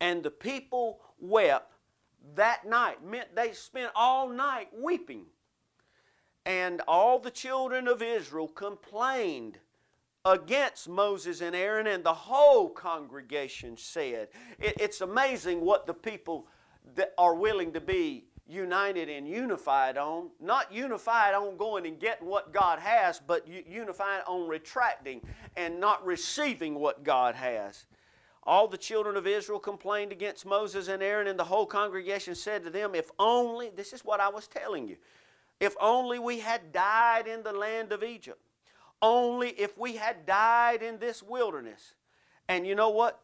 and 0.00 0.24
the 0.24 0.30
people 0.32 1.02
wept 1.20 1.72
that 2.34 2.66
night. 2.66 3.04
Meant 3.04 3.36
they 3.36 3.52
spent 3.52 3.92
all 3.94 4.28
night 4.28 4.70
weeping. 4.76 5.26
And 6.44 6.82
all 6.88 7.20
the 7.20 7.30
children 7.30 7.86
of 7.86 8.02
Israel 8.02 8.48
complained 8.48 9.58
against 10.24 10.88
Moses 10.88 11.40
and 11.40 11.54
Aaron, 11.54 11.86
and 11.86 12.02
the 12.02 12.14
whole 12.14 12.70
congregation 12.70 13.76
said. 13.76 14.28
It, 14.58 14.74
it's 14.80 15.00
amazing 15.00 15.60
what 15.60 15.86
the 15.86 15.94
people 15.94 16.46
that 16.94 17.12
are 17.18 17.34
willing 17.34 17.72
to 17.72 17.80
be 17.80 18.24
united 18.46 19.08
and 19.08 19.28
unified 19.28 19.96
on. 19.98 20.30
Not 20.40 20.72
unified 20.72 21.34
on 21.34 21.56
going 21.56 21.86
and 21.86 21.98
getting 21.98 22.26
what 22.26 22.52
God 22.52 22.78
has, 22.78 23.20
but 23.20 23.46
unified 23.46 24.22
on 24.26 24.48
retracting 24.48 25.20
and 25.56 25.78
not 25.78 26.04
receiving 26.04 26.74
what 26.74 27.04
God 27.04 27.34
has. 27.34 27.84
All 28.46 28.68
the 28.68 28.78
children 28.78 29.16
of 29.16 29.26
Israel 29.26 29.58
complained 29.58 30.12
against 30.12 30.44
Moses 30.44 30.88
and 30.88 31.02
Aaron, 31.02 31.28
and 31.28 31.38
the 31.38 31.44
whole 31.44 31.64
congregation 31.66 32.34
said 32.34 32.62
to 32.64 32.70
them, 32.70 32.94
If 32.94 33.10
only, 33.18 33.70
this 33.70 33.94
is 33.94 34.04
what 34.04 34.20
I 34.20 34.28
was 34.28 34.46
telling 34.46 34.86
you, 34.88 34.96
if 35.60 35.74
only 35.80 36.18
we 36.18 36.40
had 36.40 36.72
died 36.72 37.26
in 37.26 37.42
the 37.42 37.52
land 37.52 37.92
of 37.92 38.02
Egypt 38.02 38.38
only 39.04 39.50
if 39.50 39.76
we 39.76 39.96
had 39.96 40.24
died 40.24 40.82
in 40.82 40.98
this 40.98 41.22
wilderness. 41.22 41.92
And 42.48 42.66
you 42.66 42.74
know 42.74 42.88
what? 42.88 43.20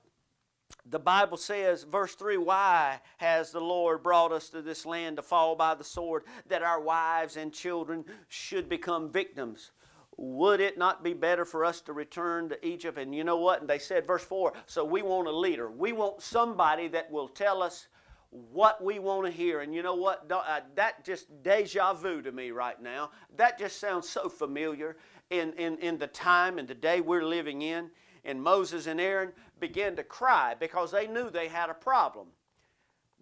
The 0.84 0.98
Bible 0.98 1.38
says, 1.38 1.84
verse 1.84 2.14
3 2.14 2.36
Why 2.36 3.00
has 3.16 3.50
the 3.50 3.60
Lord 3.60 4.02
brought 4.02 4.30
us 4.30 4.50
to 4.50 4.60
this 4.60 4.84
land 4.84 5.16
to 5.16 5.22
fall 5.22 5.56
by 5.56 5.74
the 5.74 5.82
sword, 5.82 6.24
that 6.48 6.62
our 6.62 6.80
wives 6.80 7.38
and 7.38 7.50
children 7.50 8.04
should 8.28 8.68
become 8.68 9.10
victims? 9.10 9.70
Would 10.18 10.60
it 10.60 10.76
not 10.76 11.02
be 11.02 11.14
better 11.14 11.46
for 11.46 11.64
us 11.64 11.80
to 11.82 11.94
return 11.94 12.50
to 12.50 12.66
Egypt? 12.66 12.98
And 12.98 13.14
you 13.14 13.24
know 13.24 13.38
what? 13.38 13.62
And 13.62 13.70
they 13.70 13.78
said, 13.78 14.06
verse 14.06 14.22
4 14.22 14.52
So 14.66 14.84
we 14.84 15.00
want 15.00 15.28
a 15.28 15.32
leader. 15.32 15.70
We 15.70 15.92
want 15.92 16.20
somebody 16.20 16.88
that 16.88 17.10
will 17.10 17.28
tell 17.28 17.62
us 17.62 17.86
what 18.30 18.84
we 18.84 18.98
want 18.98 19.24
to 19.24 19.32
hear. 19.32 19.60
And 19.60 19.74
you 19.74 19.82
know 19.82 19.94
what? 19.94 20.30
Uh, 20.30 20.60
that 20.74 21.04
just 21.06 21.42
deja 21.42 21.94
vu 21.94 22.20
to 22.20 22.32
me 22.32 22.50
right 22.50 22.80
now. 22.80 23.10
That 23.36 23.58
just 23.58 23.80
sounds 23.80 24.08
so 24.08 24.28
familiar 24.28 24.98
in, 25.30 25.52
in, 25.54 25.78
in 25.78 25.98
the 25.98 26.06
time 26.06 26.58
and 26.58 26.68
the 26.68 26.74
day 26.74 27.00
we're 27.00 27.24
living 27.24 27.62
in. 27.62 27.90
And 28.24 28.42
Moses 28.42 28.86
and 28.86 29.00
Aaron 29.00 29.32
began 29.58 29.96
to 29.96 30.02
cry 30.02 30.54
because 30.58 30.90
they 30.90 31.06
knew 31.06 31.30
they 31.30 31.48
had 31.48 31.70
a 31.70 31.74
problem. 31.74 32.26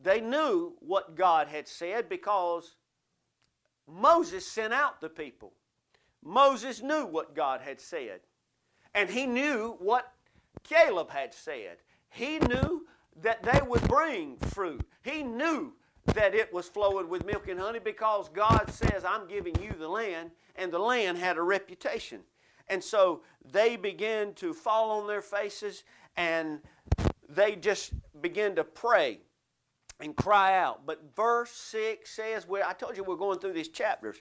They 0.02 0.20
knew 0.20 0.74
what 0.80 1.14
God 1.14 1.48
had 1.48 1.68
said 1.68 2.08
because 2.08 2.76
Moses 3.86 4.46
sent 4.46 4.72
out 4.72 5.00
the 5.00 5.08
people. 5.08 5.52
Moses 6.22 6.82
knew 6.82 7.06
what 7.06 7.34
God 7.34 7.60
had 7.60 7.80
said. 7.80 8.20
And 8.94 9.08
he 9.08 9.26
knew 9.26 9.76
what 9.78 10.12
Caleb 10.64 11.10
had 11.10 11.32
said. 11.32 11.78
He 12.10 12.38
knew 12.38 12.86
that 13.22 13.42
they 13.42 13.60
would 13.66 13.86
bring 13.88 14.36
fruit. 14.38 14.84
He 15.02 15.22
knew 15.22 15.74
that 16.14 16.34
it 16.34 16.52
was 16.52 16.68
flowing 16.68 17.08
with 17.08 17.24
milk 17.24 17.48
and 17.48 17.58
honey 17.58 17.78
because 17.78 18.28
God 18.28 18.70
says, 18.70 19.04
I'm 19.04 19.26
giving 19.28 19.54
you 19.62 19.72
the 19.78 19.88
land 19.88 20.30
and 20.56 20.72
the 20.72 20.78
land 20.78 21.18
had 21.18 21.36
a 21.36 21.42
reputation. 21.42 22.20
And 22.68 22.82
so 22.82 23.22
they 23.50 23.76
began 23.76 24.34
to 24.34 24.52
fall 24.52 25.00
on 25.00 25.06
their 25.06 25.22
faces 25.22 25.84
and 26.16 26.60
they 27.28 27.56
just 27.56 27.92
began 28.20 28.54
to 28.56 28.64
pray 28.64 29.20
and 30.00 30.16
cry 30.16 30.58
out. 30.58 30.86
But 30.86 31.14
verse 31.16 31.50
6 31.50 32.10
says, 32.10 32.46
where 32.46 32.66
I 32.66 32.72
told 32.72 32.96
you 32.96 33.04
we're 33.04 33.16
going 33.16 33.38
through 33.38 33.52
these 33.52 33.68
chapters. 33.68 34.16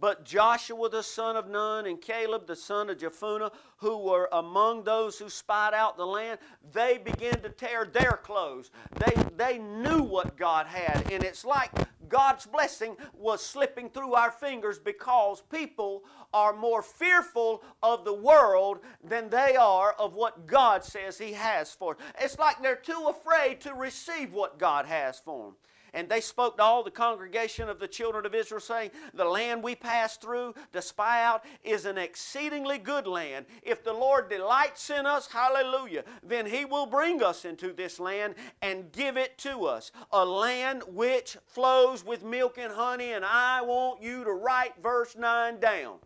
But 0.00 0.24
Joshua 0.24 0.88
the 0.88 1.02
son 1.02 1.36
of 1.36 1.48
Nun 1.48 1.86
and 1.86 2.00
Caleb 2.00 2.46
the 2.46 2.56
son 2.56 2.90
of 2.90 2.98
Jephunneh, 2.98 3.52
who 3.78 3.98
were 3.98 4.28
among 4.32 4.84
those 4.84 5.18
who 5.18 5.28
spied 5.28 5.74
out 5.74 5.96
the 5.96 6.06
land, 6.06 6.38
they 6.72 6.98
began 6.98 7.40
to 7.40 7.48
tear 7.48 7.84
their 7.84 8.20
clothes. 8.22 8.70
They, 8.96 9.22
they 9.36 9.58
knew 9.58 10.02
what 10.02 10.36
God 10.36 10.66
had. 10.66 11.10
And 11.10 11.24
it's 11.24 11.44
like 11.44 11.70
God's 12.08 12.46
blessing 12.46 12.96
was 13.14 13.44
slipping 13.44 13.90
through 13.90 14.14
our 14.14 14.30
fingers 14.30 14.78
because 14.78 15.42
people 15.50 16.04
are 16.32 16.52
more 16.54 16.82
fearful 16.82 17.62
of 17.82 18.04
the 18.04 18.14
world 18.14 18.78
than 19.02 19.28
they 19.28 19.56
are 19.56 19.92
of 19.98 20.14
what 20.14 20.46
God 20.46 20.84
says 20.84 21.18
He 21.18 21.32
has 21.32 21.72
for 21.72 21.94
them. 21.94 22.04
It's 22.20 22.38
like 22.38 22.62
they're 22.62 22.76
too 22.76 23.10
afraid 23.10 23.60
to 23.62 23.74
receive 23.74 24.32
what 24.32 24.58
God 24.58 24.86
has 24.86 25.18
for 25.18 25.46
them. 25.46 25.56
And 25.94 26.08
they 26.08 26.20
spoke 26.20 26.56
to 26.56 26.62
all 26.62 26.82
the 26.82 26.90
congregation 26.90 27.68
of 27.68 27.78
the 27.78 27.88
children 27.88 28.26
of 28.26 28.34
Israel, 28.34 28.60
saying, 28.60 28.90
The 29.14 29.24
land 29.24 29.62
we 29.62 29.74
pass 29.74 30.16
through 30.16 30.54
to 30.72 30.82
spy 30.82 31.24
out 31.24 31.44
is 31.62 31.84
an 31.84 31.98
exceedingly 31.98 32.78
good 32.78 33.06
land. 33.06 33.46
If 33.62 33.84
the 33.84 33.92
Lord 33.92 34.28
delights 34.28 34.90
in 34.90 35.06
us, 35.06 35.28
hallelujah, 35.28 36.04
then 36.22 36.46
He 36.46 36.64
will 36.64 36.86
bring 36.86 37.22
us 37.22 37.44
into 37.44 37.72
this 37.72 37.98
land 37.98 38.34
and 38.62 38.92
give 38.92 39.16
it 39.16 39.38
to 39.38 39.66
us. 39.66 39.92
A 40.12 40.24
land 40.24 40.82
which 40.88 41.36
flows 41.46 42.04
with 42.04 42.24
milk 42.24 42.58
and 42.58 42.72
honey. 42.72 43.12
And 43.12 43.24
I 43.24 43.62
want 43.62 44.02
you 44.02 44.24
to 44.24 44.32
write 44.32 44.74
verse 44.82 45.16
9 45.16 45.60
down. 45.60 45.96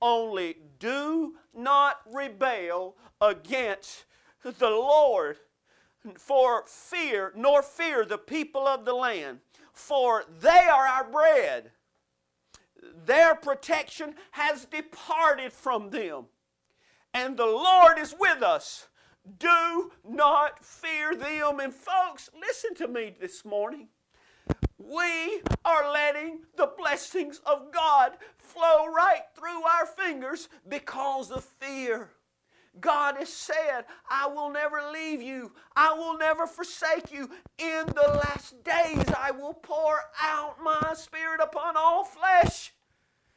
Only 0.00 0.56
do 0.78 1.34
not 1.54 2.00
rebel 2.12 2.96
against 3.20 4.04
the 4.42 4.70
Lord 4.70 5.38
for 6.14 6.64
fear, 6.66 7.32
nor 7.34 7.62
fear 7.62 8.04
the 8.04 8.18
people 8.18 8.66
of 8.66 8.84
the 8.84 8.94
land, 8.94 9.40
for 9.72 10.24
they 10.40 10.66
are 10.70 10.86
our 10.86 11.10
bread. 11.10 11.70
Their 13.04 13.34
protection 13.34 14.14
has 14.32 14.64
departed 14.66 15.52
from 15.52 15.90
them, 15.90 16.26
and 17.12 17.36
the 17.36 17.46
Lord 17.46 17.98
is 17.98 18.14
with 18.18 18.42
us. 18.42 18.88
Do 19.38 19.90
not 20.08 20.64
fear 20.64 21.16
them. 21.16 21.58
And 21.58 21.74
folks, 21.74 22.30
listen 22.40 22.74
to 22.76 22.86
me 22.86 23.14
this 23.18 23.44
morning. 23.44 23.88
We 24.78 25.40
are 25.64 25.90
letting 25.92 26.42
the 26.56 26.70
blessings 26.78 27.40
of 27.44 27.72
God 27.72 28.12
flow 28.36 28.86
right 28.86 29.22
through 29.34 29.64
our 29.64 29.86
fingers 29.86 30.48
because 30.68 31.30
of 31.30 31.44
fear. 31.44 32.10
God 32.80 33.16
has 33.16 33.32
said, 33.32 33.84
I 34.10 34.26
will 34.26 34.50
never 34.50 34.90
leave 34.92 35.22
you, 35.22 35.52
I 35.74 35.92
will 35.94 36.18
never 36.18 36.46
forsake 36.46 37.12
you. 37.12 37.30
In 37.58 37.86
the 37.86 38.20
last 38.24 38.62
days, 38.64 39.04
I 39.18 39.30
will 39.30 39.54
pour 39.54 40.00
out 40.20 40.56
my 40.62 40.94
Spirit 40.94 41.40
upon 41.42 41.76
all 41.76 42.04
flesh. 42.04 42.72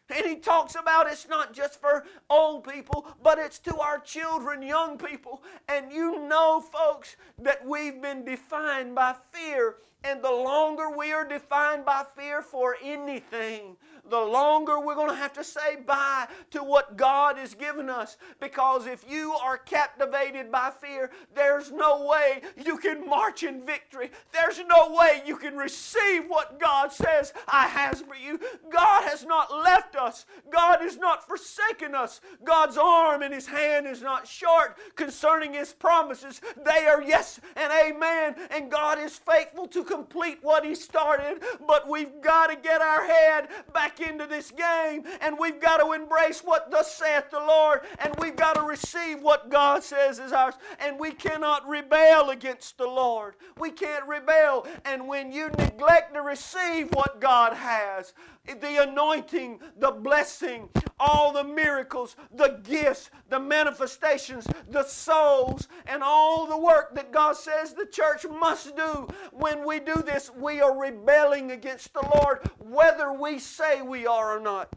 And 0.10 0.26
he 0.26 0.38
talks 0.38 0.76
about 0.76 1.08
it's 1.08 1.28
not 1.28 1.54
just 1.54 1.80
for 1.80 2.06
old 2.30 2.68
people, 2.68 3.08
but 3.22 3.38
it's 3.38 3.60
to 3.60 3.78
our 3.78 4.00
children, 4.00 4.64
young 4.64 4.98
people. 4.98 5.44
And 5.68 5.92
you 5.92 6.28
know, 6.28 6.62
folks, 6.62 7.16
that 7.38 7.66
we've 7.66 8.02
been 8.02 8.26
defined 8.26 8.96
by 8.96 9.16
fear. 9.32 9.76
And 10.04 10.24
the 10.24 10.32
longer 10.32 10.90
we 10.90 11.12
are 11.12 11.28
defined 11.28 11.86
by 11.86 12.06
fear 12.18 12.42
for 12.42 12.78
anything, 12.82 13.76
the 14.10 14.20
longer 14.20 14.80
we're 14.80 14.96
going 14.96 15.10
to 15.10 15.16
have 15.16 15.34
to 15.34 15.44
say 15.44 15.78
bye 15.86 16.28
to 16.52 16.64
what 16.64 16.98
God 16.98 17.38
has 17.38 17.54
given 17.54 17.90
us. 17.90 18.18
Because 18.40 18.88
if 18.88 19.06
you 19.10 19.34
are 19.34 19.58
captivated 19.58 20.52
by 20.52 20.72
fear, 20.82 21.12
there's 21.36 21.72
no 21.72 22.06
way 22.06 22.42
you 22.66 22.78
can 22.78 23.08
march 23.08 23.44
in 23.44 23.66
victory. 23.66 24.12
There's 24.32 24.60
no 24.68 24.96
way 24.98 25.22
you 25.26 25.38
can 25.38 25.56
receive 25.56 26.26
what 26.28 26.60
God 26.60 26.92
says 26.92 27.34
I 27.48 27.68
has 27.68 28.02
for 28.02 28.16
you. 28.16 28.40
God 28.72 29.04
has 29.04 29.26
not 29.26 29.54
left 29.54 29.96
us. 29.96 30.26
God 30.52 30.80
has 30.82 30.98
not 30.98 31.28
forsaken 31.28 31.96
us. 31.96 32.22
God's 32.44 32.78
arm 32.78 33.22
and 33.22 33.34
His 33.34 33.48
hand 33.48 33.88
is 33.88 34.02
not 34.02 34.28
short 34.28 34.78
concerning 34.96 35.54
His 35.54 35.74
promises. 35.74 36.42
They 36.66 36.88
are 36.88 37.02
yes 37.02 37.40
and 37.56 37.72
amen. 37.72 38.36
And 38.52 38.72
God 38.72 39.00
is 39.00 39.18
faithful 39.18 39.68
to 39.68 39.84
complete 39.84 40.40
what 40.42 40.66
He 40.66 40.76
started. 40.76 41.42
But 41.68 41.88
we've 41.88 42.22
got 42.22 42.48
to 42.48 42.56
get 42.56 42.82
our 42.82 43.06
head 43.06 43.50
back 43.74 43.99
into 44.02 44.28
this 44.28 44.52
game 44.52 45.04
and 45.22 45.38
we've 45.38 45.60
got 45.60 45.78
to 45.78 45.92
embrace 45.94 46.42
what 46.42 46.72
thus 46.72 46.96
saith 46.96 47.30
the 47.32 47.40
Lord 47.40 47.82
and 48.00 48.14
we've 48.20 48.36
got 48.36 48.56
to 48.56 48.62
receive 48.62 49.22
what 49.22 49.50
God 49.50 49.84
says 49.84 50.20
is 50.20 50.32
ours. 50.32 50.56
And 50.80 51.00
we 51.00 51.12
cannot 51.12 51.68
rebel 51.68 52.30
against 52.30 52.78
the 52.78 52.88
Lord. 52.88 53.36
We 53.58 53.72
can't 53.72 54.06
rebel. 54.06 54.68
And 54.86 55.08
when 55.08 55.32
you 55.32 55.50
neglect 55.58 56.14
to 56.14 56.22
receive 56.22 56.90
what 56.94 57.20
God 57.20 57.54
has, 57.54 58.14
the 58.46 58.84
anointing, 58.84 59.60
the 59.78 59.92
blessing, 59.92 60.70
all 61.00 61.32
the 61.32 61.44
miracles, 61.44 62.16
the 62.36 62.60
gifts, 62.64 63.10
the 63.30 63.40
manifestations, 63.40 64.46
the 64.70 64.84
souls, 64.84 65.68
and 65.86 66.04
all 66.04 66.46
the 66.48 66.58
work 66.58 66.96
that 66.96 67.12
God 67.12 67.36
says 67.36 67.74
the 67.74 67.86
church 67.86 68.26
must 68.28 68.76
do. 68.76 69.08
When 69.32 69.66
we 69.66 69.80
do 69.80 69.96
this, 69.96 70.32
we 70.36 70.62
are 70.62 70.78
rebelling 70.78 71.52
against 71.52 71.94
the 71.94 72.08
Lord, 72.16 72.50
whether 72.60 73.14
we 73.14 73.40
say 73.40 73.82
we 73.82 74.06
are 74.06 74.38
or 74.38 74.40
not. 74.40 74.76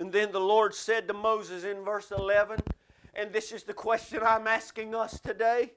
And 0.00 0.12
then 0.12 0.32
the 0.32 0.40
Lord 0.40 0.74
said 0.74 1.06
to 1.08 1.14
Moses 1.14 1.64
in 1.64 1.84
verse 1.84 2.10
11, 2.10 2.60
and 3.14 3.32
this 3.32 3.52
is 3.52 3.62
the 3.62 3.74
question 3.74 4.20
I'm 4.24 4.46
asking 4.46 4.94
us 4.94 5.20
today. 5.20 5.72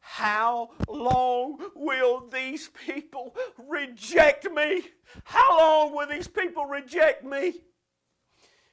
How 0.00 0.70
long 0.88 1.58
will 1.74 2.28
these 2.28 2.70
people 2.86 3.36
reject 3.68 4.50
me? 4.50 4.84
How 5.24 5.58
long 5.58 5.94
will 5.94 6.06
these 6.06 6.28
people 6.28 6.64
reject 6.64 7.24
me? 7.24 7.60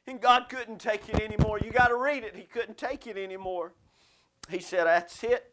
And 0.07 0.21
God 0.21 0.50
couldn't 0.50 0.79
take 0.79 1.09
it 1.09 1.19
anymore. 1.19 1.59
You 1.63 1.71
got 1.71 1.88
to 1.88 1.97
read 1.97 2.24
it. 2.24 2.35
He 2.35 2.43
couldn't 2.43 2.77
take 2.77 3.07
it 3.07 3.17
anymore. 3.17 3.74
He 4.50 4.59
said, 4.59 4.85
That's 4.85 5.24
it. 5.24 5.51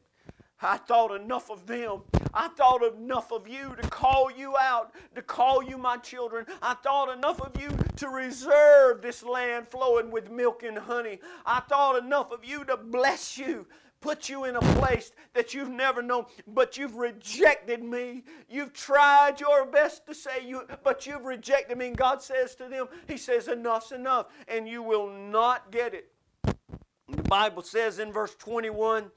I 0.61 0.77
thought 0.77 1.15
enough 1.15 1.51
of 1.51 1.67
them. 1.67 2.03
I 2.35 2.49
thought 2.49 2.83
enough 2.83 3.33
of 3.33 3.49
you 3.49 3.75
to 3.81 3.89
call 3.89 4.31
you 4.31 4.57
out, 4.57 4.93
to 5.15 5.23
call 5.23 5.63
you 5.63 5.77
my 5.77 5.97
children. 5.97 6.47
I 6.63 6.75
thought 6.75 7.15
enough 7.15 7.41
of 7.41 7.61
you 7.61 7.71
to 7.97 8.09
reserve 8.09 9.03
this 9.03 9.23
land 9.23 9.69
flowing 9.69 10.11
with 10.11 10.31
milk 10.31 10.63
and 10.63 10.79
honey. 10.79 11.19
I 11.45 11.61
thought 11.61 12.03
enough 12.03 12.31
of 12.31 12.45
you 12.45 12.65
to 12.67 12.77
bless 12.77 13.37
you, 13.37 13.67
put 14.03 14.29
you 14.29 14.45
in 14.45 14.57
a 14.57 14.61
place 14.61 15.13
that 15.33 15.55
you've 15.55 15.71
never 15.71 16.03
known, 16.03 16.27
but 16.47 16.77
you've 16.77 16.97
rejected 16.97 17.83
me. 17.83 18.25
You've 18.51 18.75
tried 18.75 19.41
your 19.41 19.65
best 19.65 20.07
to 20.07 20.15
say 20.15 20.47
you, 20.47 20.67
but 20.85 21.07
you've 21.07 21.25
rejected 21.25 21.79
me. 21.79 21.87
And 21.89 21.97
God 21.97 22.21
says 22.21 22.55
to 22.57 22.69
them, 22.69 22.89
He 23.09 23.17
says, 23.17 23.49
enough's 23.49 23.93
enough, 23.93 24.27
and 24.49 24.69
you 24.69 24.83
will 24.83 25.09
not 25.09 25.71
get 25.71 25.95
it. 25.95 26.13
The 26.45 27.23
Bible 27.23 27.63
says 27.63 27.99
in 27.99 28.13
verse 28.13 28.35
21 28.35 29.11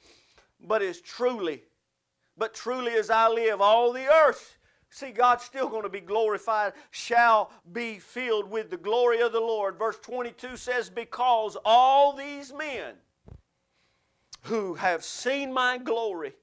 but 0.67 0.81
as 0.81 1.01
truly, 1.01 1.63
but 2.37 2.53
truly 2.53 2.93
as 2.93 3.09
I 3.09 3.27
live, 3.27 3.61
all 3.61 3.91
the 3.91 4.07
earth, 4.07 4.57
see, 4.89 5.11
God's 5.11 5.43
still 5.43 5.69
going 5.69 5.83
to 5.83 5.89
be 5.89 5.99
glorified, 5.99 6.73
shall 6.91 7.51
be 7.71 7.99
filled 7.99 8.49
with 8.49 8.69
the 8.69 8.77
glory 8.77 9.21
of 9.21 9.31
the 9.31 9.39
Lord. 9.39 9.77
Verse 9.77 9.97
22 10.01 10.57
says, 10.57 10.89
Because 10.89 11.57
all 11.65 12.13
these 12.13 12.53
men 12.53 12.95
who 14.45 14.75
have 14.75 15.03
seen 15.03 15.51
my 15.51 15.77
glory 15.77 16.33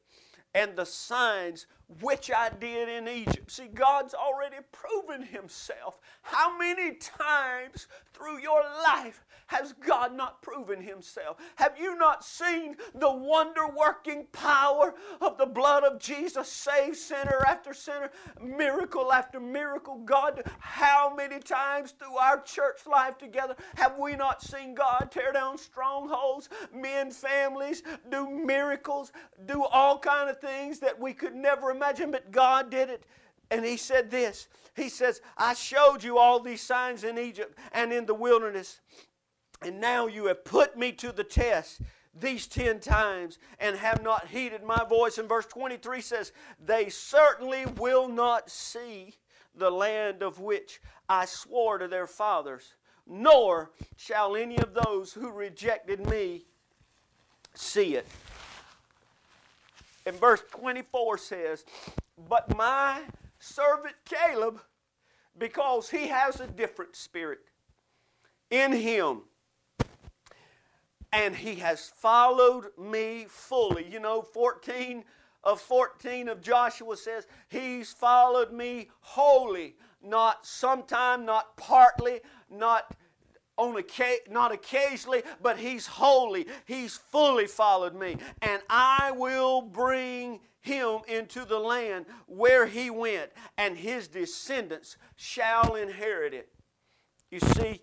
and 0.54 0.76
the 0.76 0.84
signs 0.84 1.66
which 2.00 2.31
I 2.31 2.50
did 2.50 2.88
in 2.88 3.09
Egypt. 3.09 3.50
See, 3.50 3.66
God's 3.66 4.14
already 4.14 4.57
proven 4.70 5.22
Himself. 5.22 5.98
How 6.22 6.57
many 6.57 6.94
times 6.94 7.88
through 8.12 8.40
your 8.40 8.62
life 8.85 9.24
has 9.46 9.74
God 9.74 10.14
not 10.14 10.40
proven 10.40 10.81
Himself? 10.81 11.37
Have 11.57 11.78
you 11.78 11.96
not 11.96 12.24
seen 12.24 12.76
the 12.94 13.12
wonder 13.12 13.68
working 13.68 14.26
power 14.33 14.94
of 15.20 15.37
the 15.37 15.46
blood 15.46 15.85
of 15.85 16.00
Jesus 16.00 16.48
save 16.48 16.96
sinner 16.96 17.42
after 17.46 17.74
sinner, 17.74 18.11
miracle 18.42 19.12
after 19.12 19.40
miracle? 19.40 19.98
God, 20.05 20.44
how 20.59 21.12
many 21.14 21.38
times 21.38 21.92
through 21.92 22.16
our 22.16 22.40
church 22.40 22.87
life 22.87 23.18
together 23.18 23.55
have 23.76 23.98
we 23.98 24.16
not 24.16 24.42
seen 24.42 24.74
God 24.74 25.09
tear 25.11 25.33
down 25.33 25.59
strongholds, 25.59 26.48
mend 26.74 27.12
families, 27.12 27.83
do 28.11 28.31
miracles, 28.31 29.12
do 29.46 29.64
all 29.64 29.98
kind 29.98 30.31
of 30.31 30.40
things 30.40 30.78
that 30.78 30.98
we 30.98 31.12
could 31.12 31.35
never 31.35 31.70
imagine, 31.70 31.82
but 32.11 32.31
God 32.31 32.71
did 32.71 32.88
it. 32.88 33.05
And 33.51 33.64
he 33.64 33.77
said 33.77 34.11
this 34.11 34.49
He 34.75 34.88
says, 34.88 35.21
I 35.37 35.55
showed 35.55 36.03
you 36.03 36.18
all 36.18 36.40
these 36.40 36.62
signs 36.62 37.05
in 37.05 37.18
Egypt 37.18 37.59
and 37.73 37.92
in 37.92 38.07
the 38.07 38.14
wilderness, 38.14 38.81
and 39.61 39.81
now 39.81 40.07
you 40.07 40.27
have 40.27 40.45
put 40.45 40.77
me 40.77 40.92
to 40.92 41.12
the 41.12 41.25
test 41.25 41.81
these 42.14 42.47
ten 42.47 42.79
times 42.79 43.38
and 43.59 43.77
have 43.77 44.03
not 44.03 44.29
heeded 44.29 44.62
my 44.62 44.85
voice. 44.88 45.18
And 45.18 45.29
verse 45.29 45.47
23 45.47 46.01
says, 46.01 46.33
They 46.64 46.88
certainly 46.88 47.66
will 47.66 48.09
not 48.09 48.51
see 48.51 49.14
the 49.55 49.71
land 49.71 50.23
of 50.23 50.40
which 50.40 50.81
I 51.09 51.25
swore 51.25 51.79
to 51.79 51.88
their 51.88 52.07
fathers, 52.07 52.75
nor 53.07 53.71
shall 53.97 54.37
any 54.37 54.59
of 54.59 54.75
those 54.75 55.12
who 55.12 55.31
rejected 55.31 56.07
me 56.09 56.47
see 57.55 57.97
it. 57.97 58.07
And 60.04 60.16
verse 60.16 60.42
24 60.50 61.18
says, 61.18 61.64
But 62.28 62.56
my 62.56 63.02
servant 63.38 63.94
Caleb, 64.04 64.60
because 65.38 65.90
he 65.90 66.08
has 66.08 66.40
a 66.40 66.46
different 66.46 66.96
spirit 66.96 67.40
in 68.50 68.72
him, 68.72 69.22
and 71.12 71.36
he 71.36 71.56
has 71.56 71.92
followed 71.94 72.66
me 72.78 73.26
fully. 73.28 73.86
You 73.90 74.00
know, 74.00 74.22
14 74.22 75.04
of 75.44 75.60
14 75.60 76.28
of 76.28 76.40
Joshua 76.40 76.96
says, 76.96 77.26
He's 77.48 77.92
followed 77.92 78.52
me 78.52 78.88
wholly, 79.00 79.76
not 80.02 80.46
sometime, 80.46 81.24
not 81.24 81.56
partly, 81.56 82.20
not 82.50 82.94
on 83.62 83.83
not 84.31 84.53
occasionally, 84.53 85.22
but 85.40 85.59
he's 85.59 85.87
holy. 85.87 86.46
He's 86.66 86.96
fully 86.96 87.46
followed 87.46 87.94
me. 87.94 88.16
And 88.40 88.62
I 88.68 89.12
will 89.12 89.62
bring 89.62 90.40
him 90.61 91.01
into 91.09 91.44
the 91.44 91.59
land 91.59 92.07
where 92.27 92.66
he 92.66 92.90
went, 92.90 93.31
and 93.59 93.77
his 93.77 94.09
descendants 94.09 94.96
shall 95.16 95.75
inherit 95.75 96.35
it. 96.35 96.48
You 97.31 97.40
see, 97.40 97.81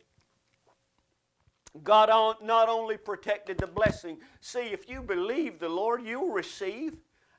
God 1.84 2.10
not 2.42 2.70
only 2.70 2.98
protected 2.98 3.58
the 3.58 3.68
blessing, 3.68 4.18
see, 4.42 4.68
if 4.68 4.90
you 4.90 5.02
believe 5.02 5.60
the 5.60 5.70
Lord, 5.70 6.04
you'll 6.04 6.32
receive. 6.32 6.94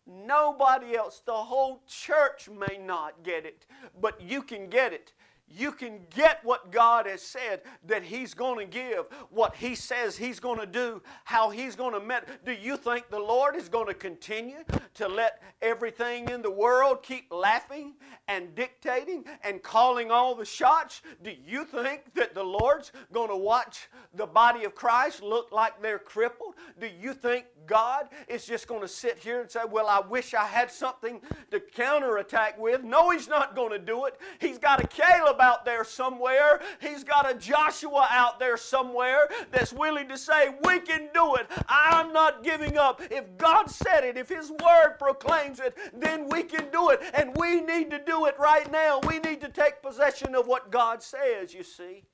Nobody 0.06 0.96
else, 0.96 1.22
the 1.24 1.32
whole 1.32 1.82
church 1.86 2.48
may 2.48 2.78
not 2.78 3.22
get 3.22 3.46
it, 3.46 3.66
but 4.00 4.20
you 4.20 4.42
can 4.42 4.68
get 4.68 4.92
it 4.92 5.12
you 5.50 5.72
can 5.72 6.00
get 6.14 6.44
what 6.44 6.70
God 6.70 7.06
has 7.06 7.22
said 7.22 7.62
that 7.86 8.02
He's 8.02 8.34
going 8.34 8.58
to 8.58 8.72
give, 8.72 9.06
what 9.30 9.56
He 9.56 9.74
says 9.74 10.16
He's 10.16 10.40
going 10.40 10.60
to 10.60 10.66
do, 10.66 11.02
how 11.24 11.50
He's 11.50 11.76
going 11.76 11.94
to 11.94 12.00
met. 12.00 12.44
Do 12.44 12.52
you 12.52 12.76
think 12.76 13.10
the 13.10 13.18
Lord 13.18 13.56
is 13.56 13.68
going 13.68 13.86
to 13.86 13.94
continue 13.94 14.64
to 14.94 15.08
let 15.08 15.42
everything 15.60 16.28
in 16.28 16.42
the 16.42 16.50
world 16.50 17.02
keep 17.02 17.32
laughing 17.32 17.94
and 18.28 18.54
dictating 18.54 19.24
and 19.42 19.62
calling 19.62 20.10
all 20.10 20.34
the 20.34 20.44
shots? 20.44 21.02
Do 21.22 21.32
you 21.44 21.64
think 21.64 22.14
that 22.14 22.34
the 22.34 22.44
Lord's 22.44 22.92
going 23.12 23.30
to 23.30 23.36
watch 23.36 23.88
the 24.14 24.26
body 24.26 24.64
of 24.64 24.74
Christ 24.74 25.22
look 25.22 25.50
like 25.52 25.82
they're 25.82 25.98
crippled? 25.98 26.54
Do 26.78 26.88
you 27.00 27.12
think 27.14 27.46
God 27.66 28.08
is 28.28 28.44
just 28.44 28.66
going 28.66 28.80
to 28.80 28.88
sit 28.88 29.18
here 29.18 29.40
and 29.40 29.50
say, 29.50 29.60
Well, 29.68 29.86
I 29.86 30.00
wish 30.00 30.34
I 30.34 30.46
had 30.46 30.70
something 30.70 31.20
to 31.50 31.60
counterattack 31.60 32.58
with? 32.58 32.82
No, 32.84 33.10
He's 33.10 33.28
not 33.28 33.54
going 33.54 33.70
to 33.70 33.78
do 33.78 34.06
it. 34.06 34.18
He's 34.40 34.58
got 34.58 34.82
a 34.82 34.86
Caleb 34.86 35.40
out 35.40 35.64
there 35.64 35.84
somewhere. 35.84 36.60
He's 36.80 37.04
got 37.04 37.30
a 37.30 37.34
Joshua 37.34 38.08
out 38.10 38.38
there 38.38 38.56
somewhere 38.56 39.28
that's 39.50 39.72
willing 39.72 40.08
to 40.08 40.18
say, 40.18 40.54
We 40.64 40.80
can 40.80 41.08
do 41.14 41.36
it. 41.36 41.46
I'm 41.68 42.12
not 42.12 42.42
giving 42.42 42.76
up. 42.76 43.00
If 43.10 43.36
God 43.36 43.70
said 43.70 44.04
it, 44.04 44.16
if 44.16 44.28
His 44.28 44.50
Word 44.50 44.96
proclaims 44.98 45.60
it, 45.60 45.76
then 45.94 46.28
we 46.28 46.42
can 46.42 46.70
do 46.70 46.90
it. 46.90 47.00
And 47.14 47.36
we 47.36 47.60
need 47.60 47.90
to 47.90 48.00
do 48.04 48.26
it 48.26 48.36
right 48.38 48.70
now. 48.70 49.00
We 49.06 49.18
need 49.18 49.40
to 49.40 49.48
take 49.48 49.82
possession 49.82 50.34
of 50.34 50.46
what 50.46 50.70
God 50.70 51.02
says, 51.02 51.54
you 51.54 51.62
see. 51.62 52.04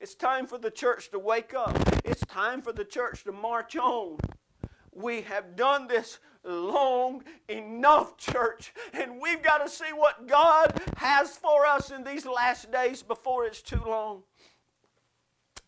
It's 0.00 0.14
time 0.14 0.46
for 0.46 0.58
the 0.58 0.70
church 0.70 1.10
to 1.10 1.18
wake 1.18 1.54
up. 1.54 1.76
It's 2.04 2.24
time 2.26 2.62
for 2.62 2.72
the 2.72 2.84
church 2.84 3.24
to 3.24 3.32
march 3.32 3.76
on. 3.76 4.18
We 4.98 5.22
have 5.22 5.54
done 5.54 5.86
this 5.86 6.18
long 6.44 7.22
enough, 7.48 8.16
church, 8.16 8.72
and 8.92 9.20
we've 9.20 9.42
got 9.42 9.58
to 9.58 9.68
see 9.68 9.92
what 9.94 10.26
God 10.26 10.80
has 10.96 11.36
for 11.36 11.66
us 11.66 11.92
in 11.92 12.02
these 12.02 12.26
last 12.26 12.72
days 12.72 13.02
before 13.02 13.44
it's 13.44 13.62
too 13.62 13.80
long. 13.86 14.22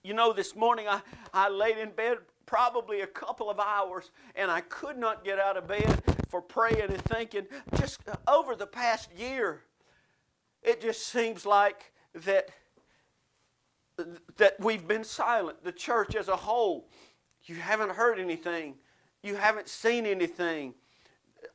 You 0.02 0.14
know, 0.14 0.32
this 0.32 0.56
morning 0.56 0.88
I, 0.88 1.00
I 1.32 1.48
laid 1.48 1.78
in 1.78 1.90
bed 1.90 2.18
probably 2.44 3.02
a 3.02 3.06
couple 3.06 3.48
of 3.48 3.60
hours 3.60 4.10
and 4.34 4.50
I 4.50 4.62
could 4.62 4.98
not 4.98 5.24
get 5.24 5.38
out 5.38 5.56
of 5.56 5.68
bed 5.68 6.02
for 6.28 6.42
praying 6.42 6.90
and 6.90 7.00
thinking. 7.04 7.46
Just 7.76 8.00
uh, 8.08 8.16
over 8.26 8.56
the 8.56 8.66
past 8.66 9.10
year, 9.16 9.60
it 10.60 10.80
just 10.80 11.06
seems 11.06 11.46
like 11.46 11.92
that, 12.24 12.48
that 14.38 14.58
we've 14.58 14.88
been 14.88 15.04
silent, 15.04 15.62
the 15.62 15.72
church 15.72 16.16
as 16.16 16.26
a 16.26 16.36
whole. 16.36 16.88
You 17.44 17.54
haven't 17.56 17.90
heard 17.92 18.18
anything 18.18 18.74
you 19.22 19.36
haven't 19.36 19.68
seen 19.68 20.06
anything. 20.06 20.74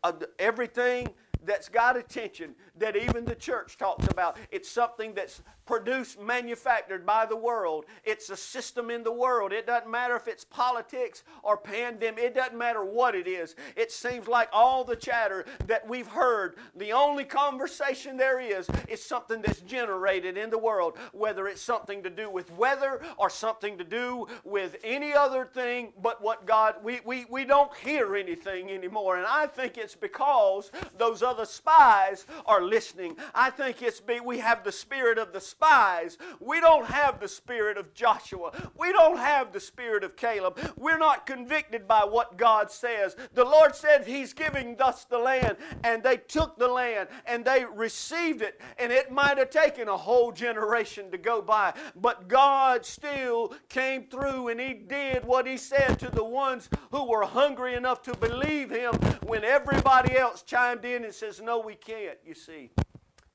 Uh, 0.04 0.14
everything 0.40 1.10
that's 1.44 1.70
got 1.70 1.98
attention 1.98 2.56
that 2.78 2.96
even 2.96 3.26
the 3.26 3.36
church 3.36 3.78
talks 3.78 4.08
about. 4.08 4.38
It's 4.52 4.70
something 4.70 5.14
that's 5.14 5.42
produced, 5.66 6.20
manufactured 6.22 7.06
by 7.06 7.26
the 7.26 7.36
world. 7.36 7.86
It's 8.04 8.30
a 8.30 8.38
system 8.38 8.90
in 8.90 9.04
the 9.04 9.12
world. 9.12 9.52
It 9.52 9.66
doesn't 9.66 9.90
matter 9.90 10.16
if 10.16 10.28
it's 10.28 10.44
politics 10.44 11.24
or 11.44 11.58
pandemic, 11.58 12.24
it 12.24 12.36
doesn't 12.36 12.58
matter 12.58 12.84
what 12.84 13.16
it 13.16 13.28
is. 13.28 13.56
It 13.76 13.92
seems 13.92 14.28
like 14.28 14.50
all 14.54 14.84
the 14.84 14.96
chatter 14.96 15.46
that 15.68 15.88
we've 15.88 16.08
heard, 16.08 16.56
the 16.76 16.94
only 16.94 17.24
conversation 17.24 18.18
there 18.18 18.40
is, 18.40 18.68
is 18.88 19.04
something 19.04 19.42
that's 19.42 19.62
generated 19.62 20.38
in 20.38 20.50
the 20.50 20.58
world, 20.58 20.98
whether 21.14 21.48
it's 21.48 21.62
something 21.62 22.04
to 22.04 22.10
do 22.10 22.30
with 22.30 22.52
weather 22.52 23.02
or 23.18 23.30
something 23.30 23.78
to 23.78 23.84
do 23.84 24.28
with 24.44 24.78
any 24.84 25.14
other 25.14 25.46
thing 25.46 25.94
but 26.02 26.22
what 26.22 26.46
God, 26.46 26.76
we, 26.84 27.00
we, 27.06 27.26
we 27.30 27.46
don't 27.46 27.74
hear 27.78 28.16
anything 28.16 28.70
anymore. 28.72 29.18
And 29.18 29.26
I 29.26 29.48
think 29.48 29.78
it's 29.78 29.96
because 29.96 30.72
those 30.98 31.24
other 31.24 31.46
spies 31.46 32.26
are 32.46 32.62
listening. 32.66 33.16
I 33.34 33.50
think 33.50 33.82
it's 33.82 34.00
be, 34.00 34.20
we 34.20 34.40
have 34.40 34.64
the 34.64 34.72
spirit 34.72 35.18
of 35.18 35.34
the 35.34 35.42
spies. 35.42 36.18
We 36.40 36.60
don't 36.60 36.86
have 36.86 37.20
the 37.20 37.28
spirit 37.28 37.78
of 37.78 37.94
Joshua. 37.94 38.52
We 38.78 38.92
don't 38.92 39.18
have 39.18 39.52
the 39.52 39.60
spirit 39.60 40.04
of 40.04 40.16
Caleb. 40.16 40.60
We're 40.78 40.98
not 40.98 41.26
convicted 41.26 41.88
by 41.88 42.04
what 42.04 42.38
God 42.38 42.72
says. 42.72 43.16
The 43.34 43.44
Lord 43.44 43.76
said 43.76 44.06
He's 44.06 44.34
giving 44.34 44.80
us 44.82 45.06
the 45.06 45.18
land, 45.18 45.58
and 45.84 46.04
they 46.04 46.18
took 46.18 46.58
the 46.58 46.68
land 46.68 47.10
and 47.26 47.44
they 47.46 47.66
received 47.66 48.42
it, 48.42 48.62
and 48.78 48.92
it 48.92 49.12
might 49.12 49.38
have 49.38 49.50
taken 49.50 49.88
a 49.88 49.98
whole 49.98 50.32
generation 50.32 51.12
to 51.12 51.18
go 51.18 51.42
by, 51.42 51.74
but 51.96 52.28
God 52.28 52.86
still 52.86 53.54
came 53.70 54.06
through 54.06 54.50
and 54.50 54.60
He 54.60 54.74
did 54.74 55.26
what 55.26 55.48
He 55.48 55.58
said 55.58 56.00
to 56.00 56.10
the 56.10 56.24
ones 56.24 56.70
who 56.92 57.06
were 57.06 57.24
hungry 57.24 57.76
enough 57.76 58.02
to 58.04 58.16
believe 58.18 58.70
Him 58.70 58.94
when 59.26 59.44
everybody 59.44 60.18
else 60.18 60.42
chimed 60.44 60.86
in 60.86 61.04
and 61.04 61.14
says, 61.14 61.42
No, 61.42 61.60
we 61.60 61.76
can't, 61.76 62.18
you 62.26 62.34
see. 62.34 62.55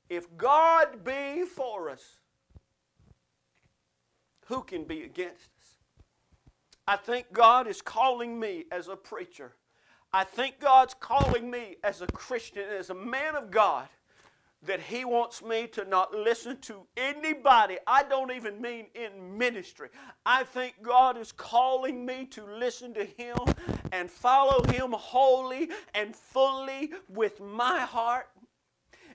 If 0.09 0.35
God 0.37 1.03
be 1.03 1.43
for 1.45 1.89
us, 1.89 2.17
who 4.47 4.61
can 4.63 4.83
be 4.83 5.03
against 5.03 5.49
us? 5.57 5.75
I 6.87 6.97
think 6.97 7.31
God 7.31 7.67
is 7.67 7.81
calling 7.81 8.39
me 8.39 8.65
as 8.71 8.87
a 8.89 8.95
preacher. 8.95 9.53
I 10.11 10.25
think 10.25 10.59
God's 10.59 10.93
calling 10.93 11.49
me 11.49 11.77
as 11.83 12.01
a 12.01 12.07
Christian, 12.07 12.63
as 12.77 12.89
a 12.89 12.93
man 12.93 13.35
of 13.35 13.49
God, 13.49 13.87
that 14.63 14.81
He 14.81 15.05
wants 15.05 15.41
me 15.41 15.67
to 15.67 15.85
not 15.85 16.13
listen 16.13 16.59
to 16.61 16.85
anybody. 16.97 17.77
I 17.87 18.03
don't 18.03 18.31
even 18.31 18.61
mean 18.61 18.87
in 18.93 19.37
ministry. 19.37 19.87
I 20.25 20.43
think 20.43 20.75
God 20.81 21.17
is 21.17 21.31
calling 21.31 22.05
me 22.05 22.25
to 22.31 22.43
listen 22.45 22.93
to 22.95 23.05
Him 23.05 23.37
and 23.93 24.11
follow 24.11 24.63
Him 24.69 24.91
wholly 24.91 25.69
and 25.95 26.13
fully 26.13 26.91
with 27.07 27.39
my 27.39 27.79
heart 27.79 28.27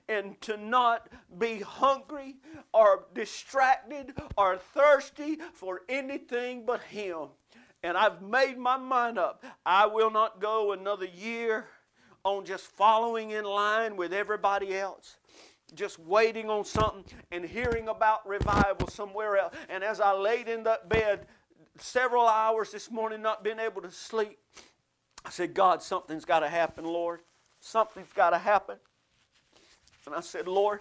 and 0.09 0.39
to 0.41 0.57
not 0.57 1.09
be 1.37 1.59
hungry 1.59 2.35
or 2.73 3.05
distracted 3.13 4.13
or 4.37 4.57
thirsty 4.57 5.37
for 5.53 5.81
anything 5.89 6.65
but 6.65 6.81
Him. 6.83 7.27
And 7.83 7.97
I've 7.97 8.21
made 8.21 8.57
my 8.57 8.77
mind 8.77 9.17
up. 9.19 9.43
I 9.65 9.85
will 9.85 10.11
not 10.11 10.41
go 10.41 10.71
another 10.71 11.05
year 11.05 11.67
on 12.23 12.45
just 12.45 12.65
following 12.65 13.31
in 13.31 13.45
line 13.45 13.95
with 13.95 14.13
everybody 14.13 14.75
else 14.75 15.17
just 15.75 15.99
waiting 15.99 16.49
on 16.49 16.63
something 16.63 17.03
and 17.31 17.43
hearing 17.43 17.87
about 17.87 18.27
revival 18.27 18.87
somewhere 18.87 19.37
else. 19.37 19.53
And 19.69 19.83
as 19.83 19.99
I 19.99 20.13
laid 20.13 20.47
in 20.47 20.63
that 20.63 20.87
bed 20.87 21.27
several 21.77 22.27
hours 22.27 22.71
this 22.71 22.89
morning, 22.89 23.21
not 23.21 23.43
being 23.43 23.59
able 23.59 23.81
to 23.81 23.91
sleep, 23.91 24.39
I 25.25 25.29
said, 25.29 25.53
God, 25.53 25.83
something's 25.83 26.25
got 26.25 26.39
to 26.39 26.49
happen, 26.49 26.85
Lord. 26.85 27.19
Something's 27.59 28.13
got 28.13 28.29
to 28.29 28.37
happen. 28.37 28.77
And 30.07 30.15
I 30.15 30.21
said, 30.21 30.47
Lord, 30.47 30.79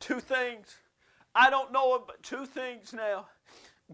two 0.00 0.20
things. 0.20 0.76
I 1.34 1.48
don't 1.48 1.72
know 1.72 1.96
of 1.96 2.06
but 2.06 2.22
two 2.22 2.44
things 2.44 2.92
now. 2.92 3.26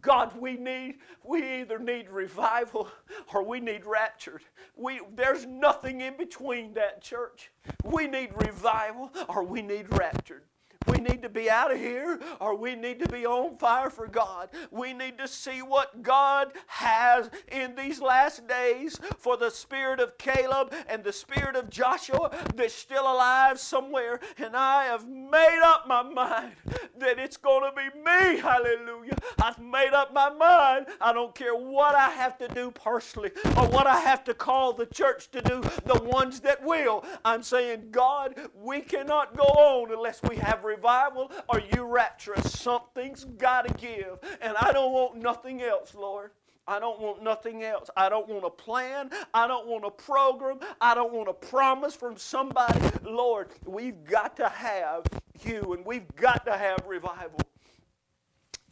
God, 0.01 0.37
we 0.37 0.57
need, 0.57 0.97
we 1.23 1.61
either 1.61 1.79
need 1.79 2.11
revival 2.11 2.89
or 3.33 3.45
we 3.45 3.61
need 3.61 3.87
raptured. 3.87 4.43
We, 4.75 5.01
there's 5.15 5.47
nothing 5.47 6.01
in 6.01 6.17
between 6.17 6.75
that, 6.75 7.01
church. 7.01 7.53
We 7.85 8.09
need 8.09 8.31
revival 8.35 9.13
or 9.29 9.45
we 9.45 9.63
need 9.63 9.87
raptured. 9.91 10.43
We 10.87 10.99
need 10.99 11.23
to 11.23 11.29
be 11.29 11.51
out 11.51 11.73
of 11.73 11.79
here 11.79 12.21
or 12.41 12.57
we 12.57 12.75
need 12.75 12.99
to 13.01 13.09
be 13.09 13.27
on 13.27 13.57
fire 13.59 13.91
for 13.91 14.07
God. 14.07 14.51
We 14.71 14.93
need 14.93 15.19
to 15.19 15.29
see 15.29 15.63
what 15.63 16.03
God 16.03 16.53
has 16.67 17.31
in 17.51 17.75
these 17.75 18.01
last 18.01 18.47
days 18.47 18.99
for 19.19 19.37
the 19.37 19.51
spirit 19.51 20.01
of 20.01 20.19
Caleb 20.19 20.73
and 20.89 21.03
the 21.05 21.13
spirit 21.13 21.57
of 21.57 21.71
Joshua 21.71 22.31
that's 22.55 22.75
still 22.75 23.05
alive 23.05 23.59
somewhere. 23.59 24.21
And 24.39 24.57
I 24.57 24.85
have 24.85 25.09
made 25.09 25.61
up 25.65 25.87
my 25.87 26.03
mind 26.03 26.53
that 26.99 27.19
it's 27.19 27.37
going 27.37 27.71
to 27.71 27.77
be 27.77 27.99
me. 27.99 28.39
Hallelujah. 28.39 29.17
I've 29.43 29.59
made 29.59 29.93
up 29.93 30.13
my 30.13 30.31
mind. 30.31 30.87
I 31.01 31.13
don't 31.13 31.35
care 31.35 31.55
what 31.55 31.95
I 31.95 32.11
have 32.11 32.39
to 32.39 32.49
do 32.49 32.71
personally 32.71 33.31
or 33.57 33.69
what 33.69 33.87
I 33.87 34.01
have 34.01 34.25
to 34.25 34.35
call 34.35 34.73
the 34.73 34.87
church 34.87 35.31
to 35.33 35.41
do, 35.41 35.63
the 35.85 36.01
ones 36.03 36.41
that 36.41 36.65
will. 36.65 37.05
I'm 37.25 37.43
saying, 37.43 37.89
God, 37.91 38.35
we 38.55 38.81
cannot 38.81 39.37
go 39.37 39.45
on 39.45 39.93
unless 39.93 40.21
we 40.23 40.37
have 40.37 40.65
revival 40.75 41.31
or 41.49 41.61
you 41.73 41.85
rapturous. 41.85 42.53
Something's 42.53 43.25
got 43.25 43.67
to 43.67 43.75
give. 43.75 44.19
And 44.41 44.57
I 44.57 44.73
don't 44.73 44.93
want 44.93 45.17
nothing 45.17 45.63
else, 45.63 45.95
Lord. 45.95 46.31
I 46.67 46.81
don't 46.81 46.99
want 46.99 47.23
nothing 47.23 47.63
else. 47.63 47.91
I 47.97 48.09
don't 48.09 48.27
want 48.29 48.45
a 48.45 48.51
plan. 48.51 49.11
I 49.35 49.47
don't 49.47 49.67
want 49.67 49.85
a 49.85 49.91
program. 49.91 50.61
I 50.81 50.95
don't 50.95 51.13
want 51.13 51.29
a 51.29 51.33
promise 51.33 51.95
from 51.95 52.17
somebody. 52.17 52.81
Lord, 53.05 53.49
we've 53.67 54.03
got 54.05 54.37
to 54.39 54.49
have 54.49 55.05
you 55.45 55.75
and 55.75 55.85
we've 55.85 56.09
got 56.17 56.47
to 56.47 56.57
have 56.57 56.79
revival. 56.87 57.41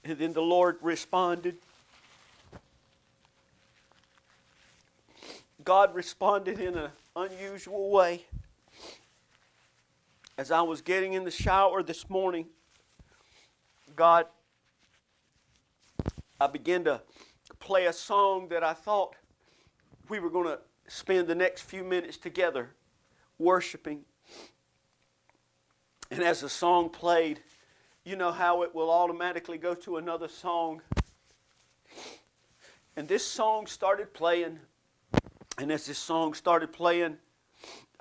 And 0.04 0.18
then 0.18 0.32
the 0.32 0.42
Lord 0.42 0.78
responded. 0.80 1.56
God 5.62 5.94
responded 5.94 6.58
in 6.58 6.76
an 6.76 6.90
unusual 7.14 7.90
way 7.90 8.24
as 10.38 10.50
I 10.50 10.62
was 10.62 10.80
getting 10.80 11.12
in 11.12 11.24
the 11.24 11.30
shower 11.30 11.82
this 11.82 12.08
morning, 12.08 12.46
God, 13.94 14.26
I 16.40 16.46
began 16.46 16.84
to 16.84 17.02
play 17.58 17.86
a 17.86 17.92
song 17.92 18.48
that 18.48 18.64
I 18.64 18.72
thought 18.72 19.14
we 20.08 20.18
were 20.18 20.30
going 20.30 20.46
to 20.46 20.58
spend 20.88 21.28
the 21.28 21.34
next 21.34 21.62
few 21.62 21.84
minutes 21.84 22.16
together 22.16 22.70
worshiping. 23.38 24.00
And 26.10 26.22
as 26.22 26.40
the 26.40 26.48
song 26.48 26.90
played, 26.90 27.40
you 28.04 28.16
know 28.16 28.32
how 28.32 28.62
it 28.62 28.74
will 28.74 28.90
automatically 28.90 29.58
go 29.58 29.74
to 29.74 29.96
another 29.98 30.28
song. 30.28 30.82
And 32.96 33.06
this 33.06 33.26
song 33.26 33.66
started 33.66 34.12
playing. 34.12 34.58
And 35.58 35.70
as 35.70 35.86
this 35.86 35.98
song 35.98 36.34
started 36.34 36.72
playing, 36.72 37.18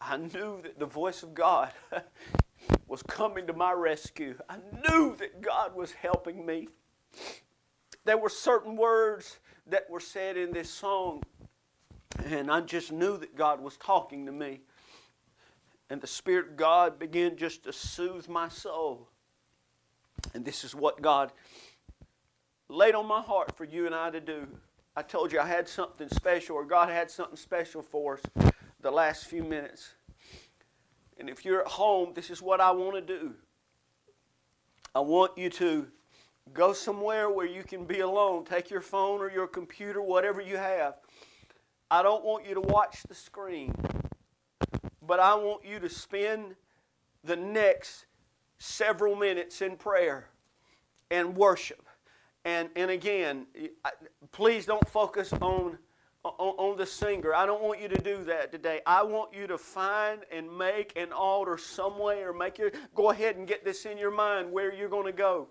I 0.01 0.17
knew 0.17 0.61
that 0.63 0.79
the 0.79 0.87
voice 0.87 1.21
of 1.21 1.35
God 1.35 1.71
was 2.87 3.03
coming 3.03 3.45
to 3.47 3.53
my 3.53 3.71
rescue. 3.71 4.35
I 4.49 4.57
knew 4.89 5.15
that 5.17 5.41
God 5.41 5.75
was 5.75 5.91
helping 5.91 6.43
me. 6.43 6.69
There 8.03 8.17
were 8.17 8.29
certain 8.29 8.75
words 8.75 9.37
that 9.67 9.87
were 9.89 9.99
said 9.99 10.37
in 10.37 10.51
this 10.51 10.71
song, 10.71 11.21
and 12.25 12.49
I 12.49 12.61
just 12.61 12.91
knew 12.91 13.15
that 13.17 13.35
God 13.35 13.61
was 13.61 13.77
talking 13.77 14.25
to 14.25 14.31
me. 14.31 14.61
And 15.91 16.01
the 16.01 16.07
Spirit 16.07 16.47
of 16.47 16.55
God 16.57 16.97
began 16.97 17.37
just 17.37 17.63
to 17.65 17.73
soothe 17.73 18.27
my 18.27 18.49
soul. 18.49 19.07
And 20.33 20.43
this 20.43 20.63
is 20.63 20.73
what 20.73 21.01
God 21.01 21.31
laid 22.69 22.95
on 22.95 23.05
my 23.05 23.21
heart 23.21 23.55
for 23.55 23.65
you 23.65 23.85
and 23.85 23.93
I 23.93 24.09
to 24.09 24.21
do. 24.21 24.47
I 24.95 25.03
told 25.03 25.31
you 25.31 25.39
I 25.39 25.47
had 25.47 25.69
something 25.69 26.09
special, 26.09 26.55
or 26.55 26.65
God 26.65 26.89
had 26.89 27.11
something 27.11 27.37
special 27.37 27.81
for 27.83 28.15
us 28.15 28.51
the 28.81 28.91
last 28.91 29.25
few 29.25 29.43
minutes. 29.43 29.93
And 31.17 31.29
if 31.29 31.45
you're 31.45 31.61
at 31.61 31.67
home, 31.67 32.13
this 32.15 32.29
is 32.29 32.41
what 32.41 32.59
I 32.59 32.71
want 32.71 32.95
to 32.95 33.01
do. 33.01 33.33
I 34.93 34.99
want 34.99 35.37
you 35.37 35.49
to 35.51 35.87
go 36.53 36.73
somewhere 36.73 37.29
where 37.29 37.45
you 37.45 37.63
can 37.63 37.85
be 37.85 37.99
alone. 37.99 38.43
Take 38.43 38.69
your 38.69 38.81
phone 38.81 39.21
or 39.21 39.29
your 39.29 39.47
computer, 39.47 40.01
whatever 40.01 40.41
you 40.41 40.57
have. 40.57 40.95
I 41.89 42.01
don't 42.01 42.23
want 42.23 42.47
you 42.47 42.55
to 42.55 42.61
watch 42.61 43.03
the 43.07 43.15
screen, 43.15 43.73
but 45.05 45.19
I 45.19 45.35
want 45.35 45.65
you 45.65 45.79
to 45.79 45.89
spend 45.89 46.55
the 47.23 47.35
next 47.35 48.05
several 48.57 49.15
minutes 49.15 49.61
in 49.61 49.75
prayer 49.75 50.29
and 51.09 51.35
worship. 51.35 51.85
And, 52.45 52.69
and 52.75 52.89
again, 52.89 53.45
please 54.31 54.65
don't 54.65 54.87
focus 54.87 55.33
on, 55.33 55.77
on, 56.23 56.77
the 56.77 56.85
singer. 56.85 57.33
I 57.33 57.45
don't 57.45 57.63
want 57.63 57.81
you 57.81 57.87
to 57.87 57.99
do 58.01 58.23
that 58.25 58.51
today. 58.51 58.81
I 58.85 59.03
want 59.03 59.33
you 59.33 59.47
to 59.47 59.57
find 59.57 60.21
and 60.31 60.55
make 60.55 60.93
an 60.95 61.11
altar 61.11 61.57
somewhere. 61.57 62.33
Make 62.33 62.57
your, 62.57 62.71
go 62.93 63.09
ahead 63.09 63.37
and 63.37 63.47
get 63.47 63.65
this 63.65 63.85
in 63.85 63.97
your 63.97 64.11
mind 64.11 64.51
where 64.51 64.73
you're 64.73 64.89
going 64.89 65.07
to 65.07 65.11
go. 65.11 65.47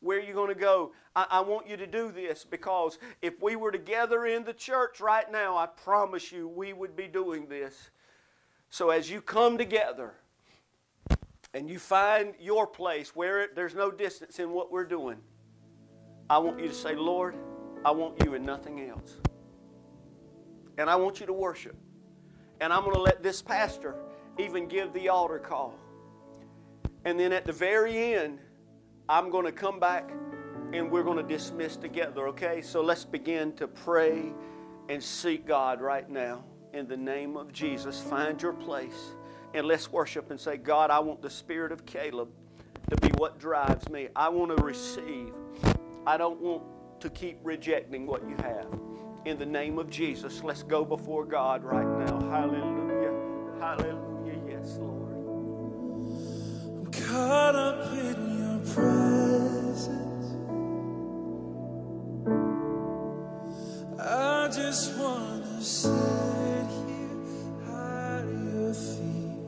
Where 0.00 0.20
you're 0.20 0.34
going 0.34 0.54
to 0.54 0.60
go. 0.60 0.92
I, 1.16 1.26
I 1.30 1.40
want 1.40 1.68
you 1.68 1.76
to 1.76 1.86
do 1.86 2.12
this 2.12 2.44
because 2.44 2.98
if 3.22 3.42
we 3.42 3.56
were 3.56 3.72
together 3.72 4.26
in 4.26 4.44
the 4.44 4.52
church 4.52 5.00
right 5.00 5.30
now, 5.30 5.56
I 5.56 5.66
promise 5.66 6.30
you 6.30 6.46
we 6.48 6.72
would 6.72 6.94
be 6.94 7.08
doing 7.08 7.48
this. 7.48 7.90
So 8.70 8.90
as 8.90 9.10
you 9.10 9.20
come 9.20 9.58
together 9.58 10.12
and 11.54 11.68
you 11.68 11.80
find 11.80 12.34
your 12.38 12.66
place 12.66 13.16
where 13.16 13.42
it, 13.42 13.56
there's 13.56 13.74
no 13.74 13.90
distance 13.90 14.38
in 14.38 14.52
what 14.52 14.70
we're 14.70 14.84
doing, 14.84 15.16
I 16.30 16.38
want 16.38 16.60
you 16.60 16.68
to 16.68 16.74
say, 16.74 16.94
Lord, 16.94 17.34
I 17.84 17.90
want 17.90 18.22
you 18.24 18.34
and 18.34 18.44
nothing 18.46 18.88
else. 18.88 19.16
And 20.78 20.88
I 20.88 20.96
want 20.96 21.20
you 21.20 21.26
to 21.26 21.32
worship. 21.32 21.76
And 22.60 22.72
I'm 22.72 22.82
going 22.82 22.94
to 22.94 23.02
let 23.02 23.22
this 23.22 23.42
pastor 23.42 23.96
even 24.38 24.66
give 24.66 24.92
the 24.92 25.08
altar 25.08 25.38
call. 25.38 25.74
And 27.04 27.18
then 27.18 27.32
at 27.32 27.44
the 27.44 27.52
very 27.52 28.14
end, 28.14 28.38
I'm 29.08 29.30
going 29.30 29.44
to 29.44 29.52
come 29.52 29.80
back 29.80 30.10
and 30.72 30.90
we're 30.90 31.02
going 31.02 31.16
to 31.16 31.22
dismiss 31.22 31.76
together, 31.76 32.28
okay? 32.28 32.60
So 32.62 32.82
let's 32.82 33.04
begin 33.04 33.52
to 33.54 33.66
pray 33.66 34.32
and 34.88 35.02
seek 35.02 35.46
God 35.46 35.80
right 35.80 36.08
now. 36.08 36.44
In 36.72 36.86
the 36.86 36.96
name 36.96 37.36
of 37.36 37.52
Jesus, 37.52 38.00
find 38.00 38.40
your 38.40 38.52
place 38.52 39.12
and 39.54 39.66
let's 39.66 39.90
worship 39.90 40.30
and 40.30 40.38
say, 40.38 40.56
God, 40.58 40.90
I 40.90 40.98
want 40.98 41.22
the 41.22 41.30
spirit 41.30 41.72
of 41.72 41.86
Caleb 41.86 42.28
to 42.90 42.96
be 42.96 43.08
what 43.16 43.38
drives 43.38 43.88
me. 43.88 44.08
I 44.14 44.28
want 44.28 44.56
to 44.56 44.62
receive. 44.62 45.32
I 46.06 46.16
don't 46.16 46.40
want 46.40 46.62
to 47.00 47.10
keep 47.10 47.38
rejecting 47.42 48.06
what 48.06 48.22
you 48.28 48.36
have. 48.36 48.87
In 49.28 49.36
the 49.38 49.44
name 49.44 49.78
of 49.78 49.90
Jesus, 49.90 50.42
let's 50.42 50.62
go 50.62 50.86
before 50.86 51.26
God 51.26 51.62
right 51.62 51.86
now. 51.98 52.18
Hallelujah. 52.30 53.12
Hallelujah. 53.60 54.40
Yes, 54.48 54.78
Lord. 54.80 55.18
I'm 56.78 56.86
caught 56.90 57.54
up 57.54 57.92
in 57.92 58.38
your 58.38 58.58
presence. 58.74 60.32
I 64.00 64.48
just 64.48 64.96
want 64.96 65.44
to 65.44 65.62
sit 65.62 65.90
here 66.86 67.20
at 67.68 68.24
your 68.46 68.72
feet. 68.72 69.42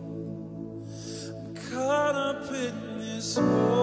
I'm 1.38 1.54
caught 1.72 2.14
up 2.16 2.52
in 2.52 2.98
this 3.00 3.38
holy 3.38 3.79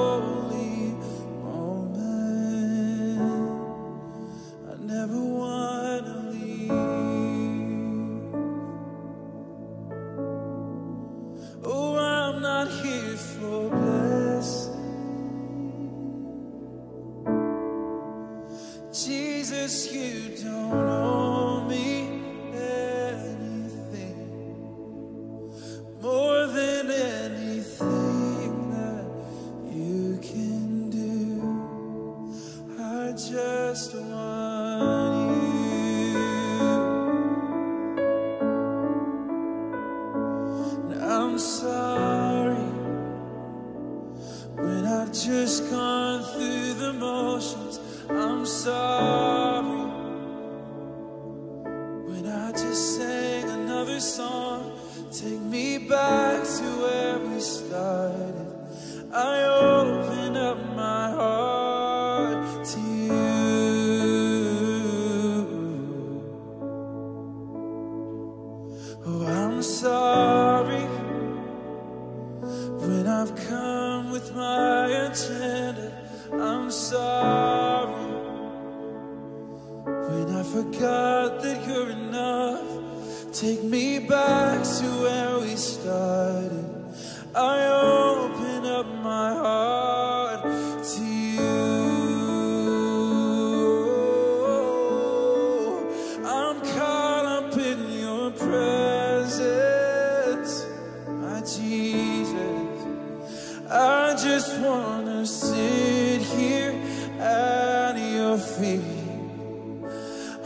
just 33.77 33.93
want 33.93 34.16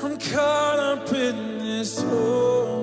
I'm 0.04 0.18
caught 0.18 0.80
up 0.80 1.14
in 1.14 1.60
this 1.60 2.02
holy 2.02 2.81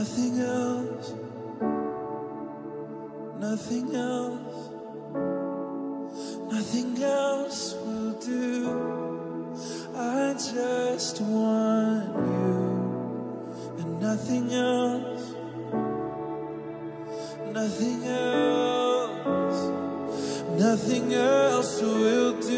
nothing 0.00 0.40
else, 0.40 1.12
nothing 3.38 3.94
else, 3.94 4.70
nothing 6.50 7.02
else 7.02 7.74
will 7.84 8.12
do. 8.12 9.52
I 9.94 10.32
just 10.32 11.20
want 11.20 12.16
you. 12.16 12.60
And 13.80 14.00
nothing 14.00 14.46
else, 14.54 15.34
nothing 17.52 18.00
else, 18.06 19.60
nothing 20.64 21.12
else 21.12 21.82
will 21.82 22.40
do. 22.40 22.49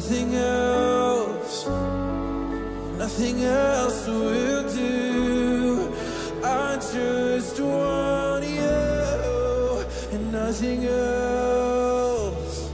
Nothing 0.00 0.34
else, 0.34 1.66
nothing 2.96 3.44
else 3.44 4.08
will 4.08 4.62
do. 4.72 5.92
I 6.42 6.76
just 6.76 7.60
want 7.60 8.46
you 8.46 9.84
and 10.12 10.32
nothing 10.32 10.86
else. 10.86 12.70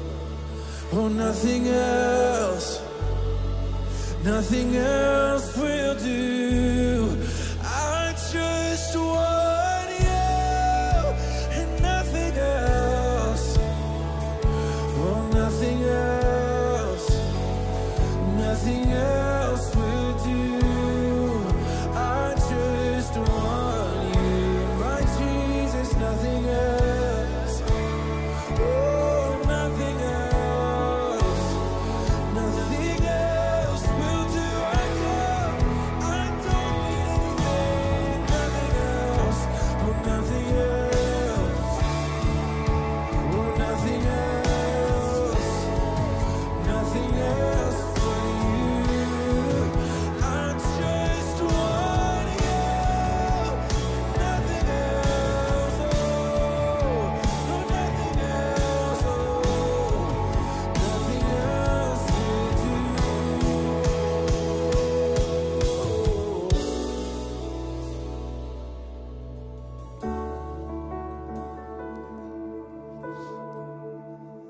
Oh, 0.93 1.09
nothing 1.09 1.67
else, 1.67 2.81
nothing 4.23 4.77
else 4.77 5.36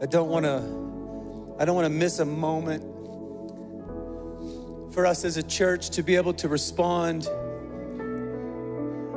I 0.06 0.08
don't 0.08 0.28
want 0.28 0.44
to 0.44 0.62
I 1.60 1.64
don't 1.64 1.74
want 1.74 1.86
to 1.86 1.92
miss 1.92 2.20
a 2.20 2.24
moment 2.24 2.84
for 4.94 5.04
us 5.04 5.24
as 5.24 5.36
a 5.36 5.42
church 5.42 5.90
to 5.90 6.04
be 6.04 6.14
able 6.14 6.32
to 6.34 6.48
respond. 6.48 7.26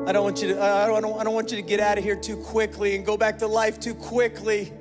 I 0.07 0.11
don't 0.11 0.23
want 0.23 0.41
you 0.41 0.47
to 0.47 0.59
I 0.59 0.87
don't, 0.87 1.05
I 1.05 1.23
don't 1.23 1.35
want 1.35 1.51
you 1.51 1.57
to 1.57 1.61
get 1.61 1.79
out 1.79 1.99
of 1.99 2.03
here 2.03 2.15
too 2.15 2.37
quickly 2.37 2.95
and 2.95 3.05
go 3.05 3.17
back 3.17 3.37
to 3.37 3.45
life 3.45 3.79
too 3.79 3.93
quickly 3.93 4.73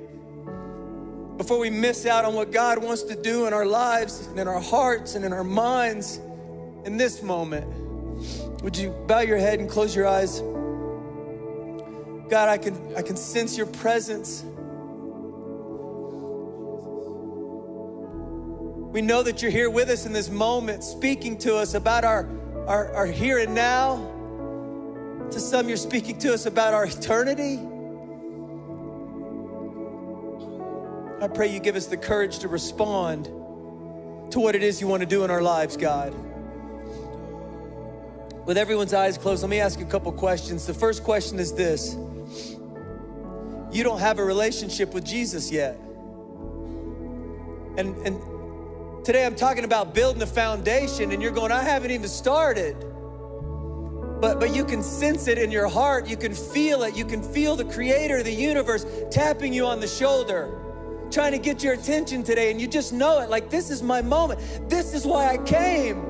before 1.37 1.59
we 1.59 1.69
miss 1.69 2.07
out 2.07 2.25
on 2.25 2.33
what 2.33 2.51
God 2.51 2.83
wants 2.83 3.03
to 3.03 3.15
do 3.15 3.45
in 3.45 3.53
our 3.53 3.67
lives 3.67 4.25
and 4.25 4.39
in 4.39 4.47
our 4.47 4.59
hearts 4.59 5.13
and 5.13 5.23
in 5.23 5.31
our 5.31 5.43
minds 5.43 6.19
in 6.85 6.97
this 6.97 7.21
moment. 7.21 8.63
Would 8.63 8.75
you 8.75 8.89
bow 9.05 9.19
your 9.19 9.37
head 9.37 9.59
and 9.59 9.69
close 9.69 9.95
your 9.95 10.07
eyes? 10.07 10.39
God, 12.29 12.49
I 12.49 12.57
can 12.57 12.95
I 12.97 13.03
can 13.03 13.15
sense 13.15 13.55
your 13.55 13.67
presence. 13.67 14.43
We 18.91 19.03
know 19.03 19.21
that 19.21 19.43
you're 19.43 19.51
here 19.51 19.69
with 19.69 19.89
us 19.89 20.07
in 20.07 20.13
this 20.13 20.29
moment, 20.29 20.83
speaking 20.83 21.37
to 21.39 21.55
us 21.55 21.75
about 21.75 22.03
our, 22.03 22.27
our, 22.65 22.91
our 22.93 23.05
here 23.05 23.37
and 23.37 23.53
now. 23.53 23.97
To 25.29 25.39
some, 25.39 25.67
you're 25.67 25.77
speaking 25.77 26.17
to 26.19 26.33
us 26.33 26.47
about 26.47 26.73
our 26.73 26.85
eternity. 26.85 27.59
I 31.21 31.27
pray 31.27 31.53
you 31.53 31.59
give 31.59 31.75
us 31.75 31.85
the 31.85 31.97
courage 31.97 32.39
to 32.39 32.47
respond 32.47 33.25
to 34.31 34.39
what 34.39 34.55
it 34.55 34.63
is 34.63 34.81
you 34.81 34.87
want 34.87 35.01
to 35.01 35.07
do 35.07 35.23
in 35.23 35.29
our 35.29 35.41
lives, 35.41 35.77
God. 35.77 36.15
With 38.47 38.57
everyone's 38.57 38.95
eyes 38.95 39.19
closed, 39.19 39.43
let 39.43 39.51
me 39.51 39.59
ask 39.59 39.79
a 39.81 39.85
couple 39.85 40.11
questions. 40.13 40.65
The 40.65 40.73
first 40.73 41.03
question 41.03 41.37
is 41.37 41.53
this 41.53 41.93
You 43.71 43.83
don't 43.83 43.99
have 43.99 44.17
a 44.17 44.23
relationship 44.23 44.95
with 44.95 45.05
Jesus 45.05 45.51
yet. 45.51 45.79
And, 47.77 47.95
and 48.07 48.38
Today 49.09 49.25
I'm 49.25 49.33
talking 49.33 49.63
about 49.63 49.95
building 49.95 50.19
the 50.19 50.27
foundation 50.27 51.11
and 51.11 51.19
you're 51.19 51.31
going, 51.31 51.51
I 51.51 51.63
haven't 51.63 51.89
even 51.89 52.07
started. 52.07 52.75
But 54.21 54.39
but 54.39 54.53
you 54.53 54.63
can 54.63 54.83
sense 54.83 55.27
it 55.27 55.39
in 55.39 55.49
your 55.49 55.67
heart, 55.67 56.07
you 56.07 56.15
can 56.15 56.31
feel 56.31 56.83
it, 56.83 56.95
you 56.95 57.05
can 57.05 57.23
feel 57.23 57.55
the 57.55 57.65
creator 57.65 58.17
of 58.17 58.25
the 58.25 58.31
universe 58.31 58.85
tapping 59.09 59.51
you 59.51 59.65
on 59.65 59.79
the 59.79 59.87
shoulder, 59.87 60.55
trying 61.09 61.31
to 61.31 61.39
get 61.39 61.63
your 61.63 61.73
attention 61.73 62.21
today, 62.21 62.51
and 62.51 62.61
you 62.61 62.67
just 62.67 62.93
know 62.93 63.19
it 63.19 63.31
like 63.31 63.49
this 63.49 63.71
is 63.71 63.81
my 63.81 63.99
moment. 64.03 64.69
This 64.69 64.93
is 64.93 65.07
why 65.07 65.29
I 65.29 65.37
came. 65.39 66.01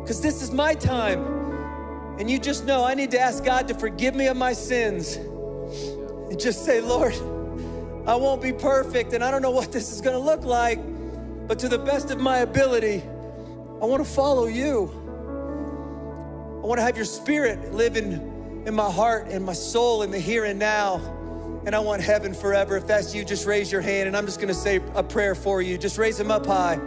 Because 0.00 0.22
this 0.22 0.40
is 0.40 0.50
my 0.50 0.72
time. 0.72 2.16
And 2.18 2.30
you 2.30 2.38
just 2.38 2.64
know 2.64 2.82
I 2.82 2.94
need 2.94 3.10
to 3.10 3.20
ask 3.20 3.44
God 3.44 3.68
to 3.68 3.74
forgive 3.74 4.14
me 4.14 4.26
of 4.28 4.38
my 4.38 4.54
sins. 4.54 5.16
And 5.16 6.40
just 6.40 6.64
say, 6.64 6.80
Lord, 6.80 7.12
I 8.08 8.14
won't 8.14 8.40
be 8.40 8.54
perfect, 8.54 9.12
and 9.12 9.22
I 9.22 9.30
don't 9.30 9.42
know 9.42 9.50
what 9.50 9.70
this 9.70 9.92
is 9.92 10.00
gonna 10.00 10.18
look 10.18 10.42
like. 10.42 10.95
But 11.46 11.60
to 11.60 11.68
the 11.68 11.78
best 11.78 12.10
of 12.10 12.18
my 12.18 12.38
ability, 12.38 13.02
I 13.80 13.84
want 13.84 14.04
to 14.04 14.10
follow 14.10 14.46
you. 14.46 14.90
I 16.62 16.66
want 16.66 16.78
to 16.78 16.82
have 16.82 16.96
your 16.96 17.04
spirit 17.04 17.72
live 17.72 17.96
in, 17.96 18.64
in 18.66 18.74
my 18.74 18.90
heart 18.90 19.28
and 19.28 19.44
my 19.44 19.52
soul 19.52 20.02
in 20.02 20.10
the 20.10 20.18
here 20.18 20.44
and 20.44 20.58
now. 20.58 20.96
And 21.64 21.74
I 21.74 21.78
want 21.78 22.02
heaven 22.02 22.34
forever. 22.34 22.76
If 22.76 22.86
that's 22.86 23.14
you, 23.14 23.24
just 23.24 23.46
raise 23.46 23.70
your 23.70 23.80
hand 23.80 24.08
and 24.08 24.16
I'm 24.16 24.26
just 24.26 24.38
going 24.38 24.48
to 24.48 24.54
say 24.54 24.80
a 24.94 25.02
prayer 25.02 25.34
for 25.34 25.62
you. 25.62 25.78
Just 25.78 25.98
raise 25.98 26.16
them 26.16 26.30
up 26.30 26.46
high. 26.46 26.80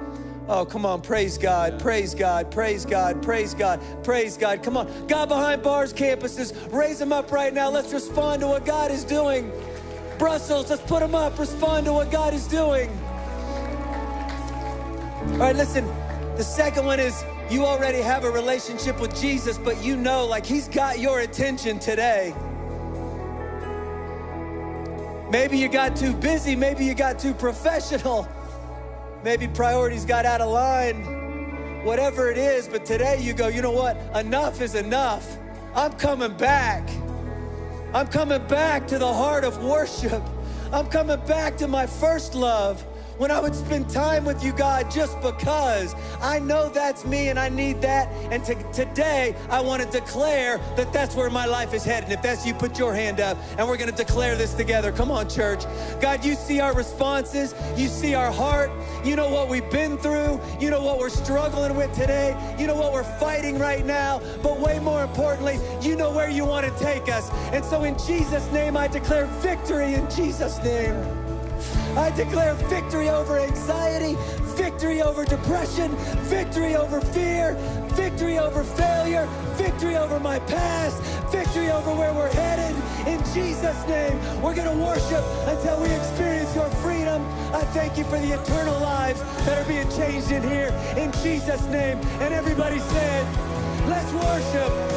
Oh, 0.49 0.65
come 0.65 0.85
on. 0.85 1.01
Praise 1.01 1.37
God. 1.37 1.79
Praise 1.79 2.15
God. 2.15 2.51
Praise 2.51 2.85
God. 2.85 3.21
Praise 3.21 3.53
God. 3.53 3.81
Praise 4.03 4.35
God. 4.35 4.63
Come 4.63 4.77
on. 4.77 5.07
God 5.07 5.29
behind 5.29 5.63
bars 5.63 5.93
campuses, 5.93 6.53
raise 6.73 6.97
them 6.99 7.13
up 7.13 7.31
right 7.31 7.53
now. 7.53 7.69
Let's 7.69 7.93
respond 7.93 8.41
to 8.41 8.47
what 8.47 8.65
God 8.65 8.91
is 8.91 9.03
doing. 9.03 9.51
Brussels, 10.17 10.69
let's 10.69 10.81
put 10.81 11.01
them 11.01 11.15
up. 11.15 11.37
Respond 11.37 11.85
to 11.85 11.93
what 11.93 12.11
God 12.11 12.33
is 12.33 12.47
doing. 12.47 12.89
All 15.39 15.45
right, 15.45 15.55
listen. 15.55 15.85
The 16.35 16.43
second 16.43 16.85
one 16.85 16.99
is 16.99 17.23
you 17.49 17.63
already 17.63 17.99
have 17.99 18.25
a 18.25 18.29
relationship 18.29 18.99
with 18.99 19.17
Jesus, 19.17 19.57
but 19.57 19.81
you 19.81 19.95
know, 19.95 20.25
like, 20.25 20.45
He's 20.45 20.67
got 20.67 20.99
your 20.99 21.21
attention 21.21 21.79
today. 21.79 22.35
Maybe 25.31 25.57
you 25.57 25.69
got 25.69 25.95
too 25.95 26.11
busy, 26.11 26.57
maybe 26.57 26.83
you 26.83 26.93
got 26.93 27.19
too 27.19 27.33
professional, 27.33 28.27
maybe 29.23 29.47
priorities 29.47 30.03
got 30.03 30.25
out 30.25 30.41
of 30.41 30.51
line, 30.51 31.85
whatever 31.85 32.29
it 32.29 32.37
is, 32.37 32.67
but 32.67 32.83
today 32.83 33.21
you 33.21 33.31
go, 33.31 33.47
you 33.47 33.61
know 33.61 33.71
what? 33.71 33.95
Enough 34.15 34.59
is 34.59 34.75
enough. 34.75 35.37
I'm 35.73 35.93
coming 35.93 36.35
back. 36.35 36.85
I'm 37.93 38.07
coming 38.07 38.45
back 38.47 38.87
to 38.87 38.99
the 38.99 39.13
heart 39.13 39.45
of 39.45 39.63
worship. 39.63 40.21
I'm 40.73 40.87
coming 40.87 41.21
back 41.25 41.55
to 41.59 41.69
my 41.69 41.87
first 41.87 42.35
love 42.35 42.85
when 43.19 43.31
I 43.31 43.39
would 43.41 43.53
spend 43.53 43.89
time 43.89 44.23
with 44.23 44.41
you, 44.43 44.53
God, 44.53 44.89
just 44.89 45.21
because 45.21 45.93
I 46.21 46.39
know 46.39 46.69
that's 46.69 47.05
me 47.05 47.27
and 47.27 47.37
I 47.37 47.49
need 47.49 47.81
that. 47.81 48.07
And 48.31 48.43
to, 48.45 48.55
today, 48.71 49.35
I 49.49 49.59
want 49.59 49.83
to 49.83 49.89
declare 49.89 50.57
that 50.77 50.93
that's 50.93 51.15
where 51.15 51.29
my 51.29 51.45
life 51.45 51.73
is 51.73 51.83
headed. 51.83 52.11
If 52.11 52.21
that's 52.21 52.45
you, 52.45 52.53
put 52.53 52.79
your 52.79 52.93
hand 52.93 53.19
up 53.19 53.37
and 53.57 53.67
we're 53.67 53.75
going 53.75 53.91
to 53.91 53.95
declare 53.95 54.37
this 54.37 54.53
together. 54.53 54.93
Come 54.93 55.11
on, 55.11 55.29
church. 55.29 55.65
God, 55.99 56.23
you 56.23 56.33
see 56.33 56.61
our 56.61 56.73
responses, 56.73 57.53
you 57.75 57.89
see 57.89 58.15
our 58.15 58.31
heart, 58.31 58.71
you 59.03 59.17
know 59.17 59.29
what 59.29 59.49
we've 59.49 59.69
been 59.69 59.97
through, 59.97 60.39
you 60.57 60.69
know 60.69 60.81
what 60.81 60.97
we're 60.97 61.09
struggling 61.09 61.75
with 61.75 61.93
today, 61.93 62.37
you 62.57 62.67
know 62.67 62.75
what 62.75 62.93
we're 62.93 63.03
fighting 63.19 63.59
right 63.59 63.85
now, 63.85 64.21
but 64.41 64.61
way 64.61 64.79
more 64.79 65.03
importantly, 65.03 65.59
you 65.81 65.97
know 65.97 66.09
where 66.09 66.29
you 66.29 66.45
want 66.45 66.65
to 66.65 66.83
take 66.83 67.09
us. 67.09 67.29
And 67.51 67.65
so, 67.65 67.83
in 67.83 67.97
Jesus' 67.97 68.49
name, 68.53 68.77
I 68.77 68.87
declare 68.87 69.25
victory 69.25 69.95
in 69.95 70.09
Jesus' 70.09 70.57
name. 70.63 71.28
I 71.97 72.11
declare 72.11 72.53
victory 72.55 73.09
over 73.09 73.39
anxiety, 73.39 74.15
victory 74.55 75.01
over 75.01 75.25
depression, 75.25 75.95
victory 76.27 76.75
over 76.75 77.01
fear, 77.01 77.55
victory 77.93 78.37
over 78.37 78.63
failure, 78.63 79.27
victory 79.55 79.95
over 79.97 80.19
my 80.19 80.39
past, 80.39 81.01
victory 81.31 81.71
over 81.71 81.93
where 81.93 82.13
we're 82.13 82.31
headed. 82.31 82.75
In 83.07 83.19
Jesus' 83.33 83.87
name, 83.87 84.19
we're 84.41 84.55
going 84.55 84.69
to 84.77 84.83
worship 84.83 85.23
until 85.47 85.81
we 85.81 85.89
experience 85.89 86.53
your 86.55 86.69
freedom. 86.81 87.25
I 87.53 87.61
thank 87.73 87.97
you 87.97 88.03
for 88.05 88.19
the 88.19 88.33
eternal 88.39 88.79
lives 88.79 89.21
that 89.45 89.57
are 89.57 89.67
being 89.67 89.89
changed 89.91 90.31
in 90.31 90.43
here. 90.43 90.69
In 90.97 91.11
Jesus' 91.23 91.63
name. 91.65 91.97
And 92.21 92.33
everybody 92.33 92.79
said, 92.79 93.25
let's 93.87 94.11
worship. 94.13 94.88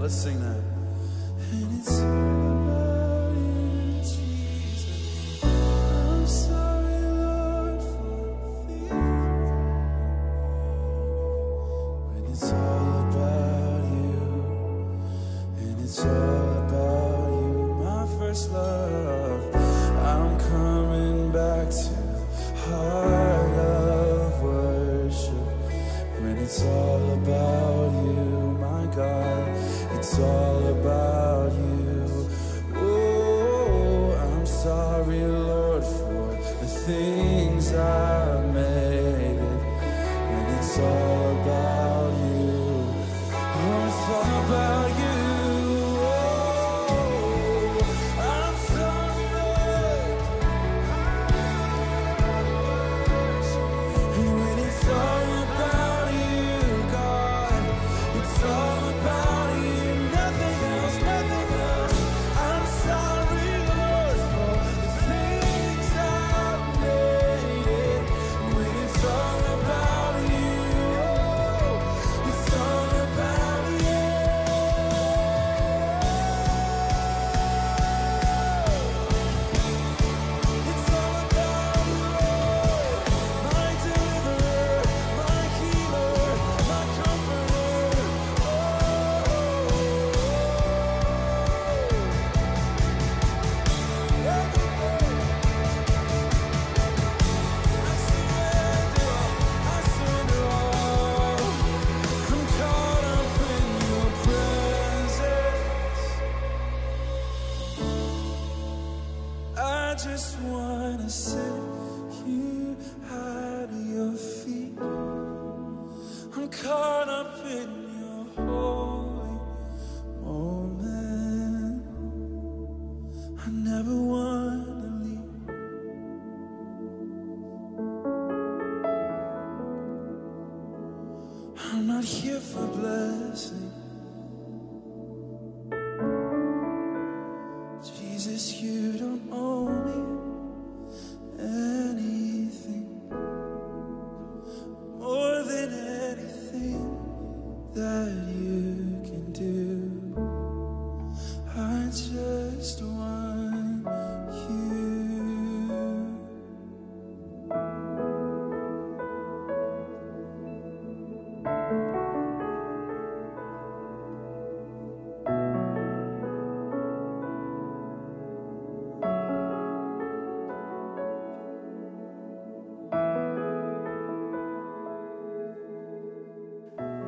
Let's 0.00 0.14
sing 0.14 0.40
that. 0.40 2.79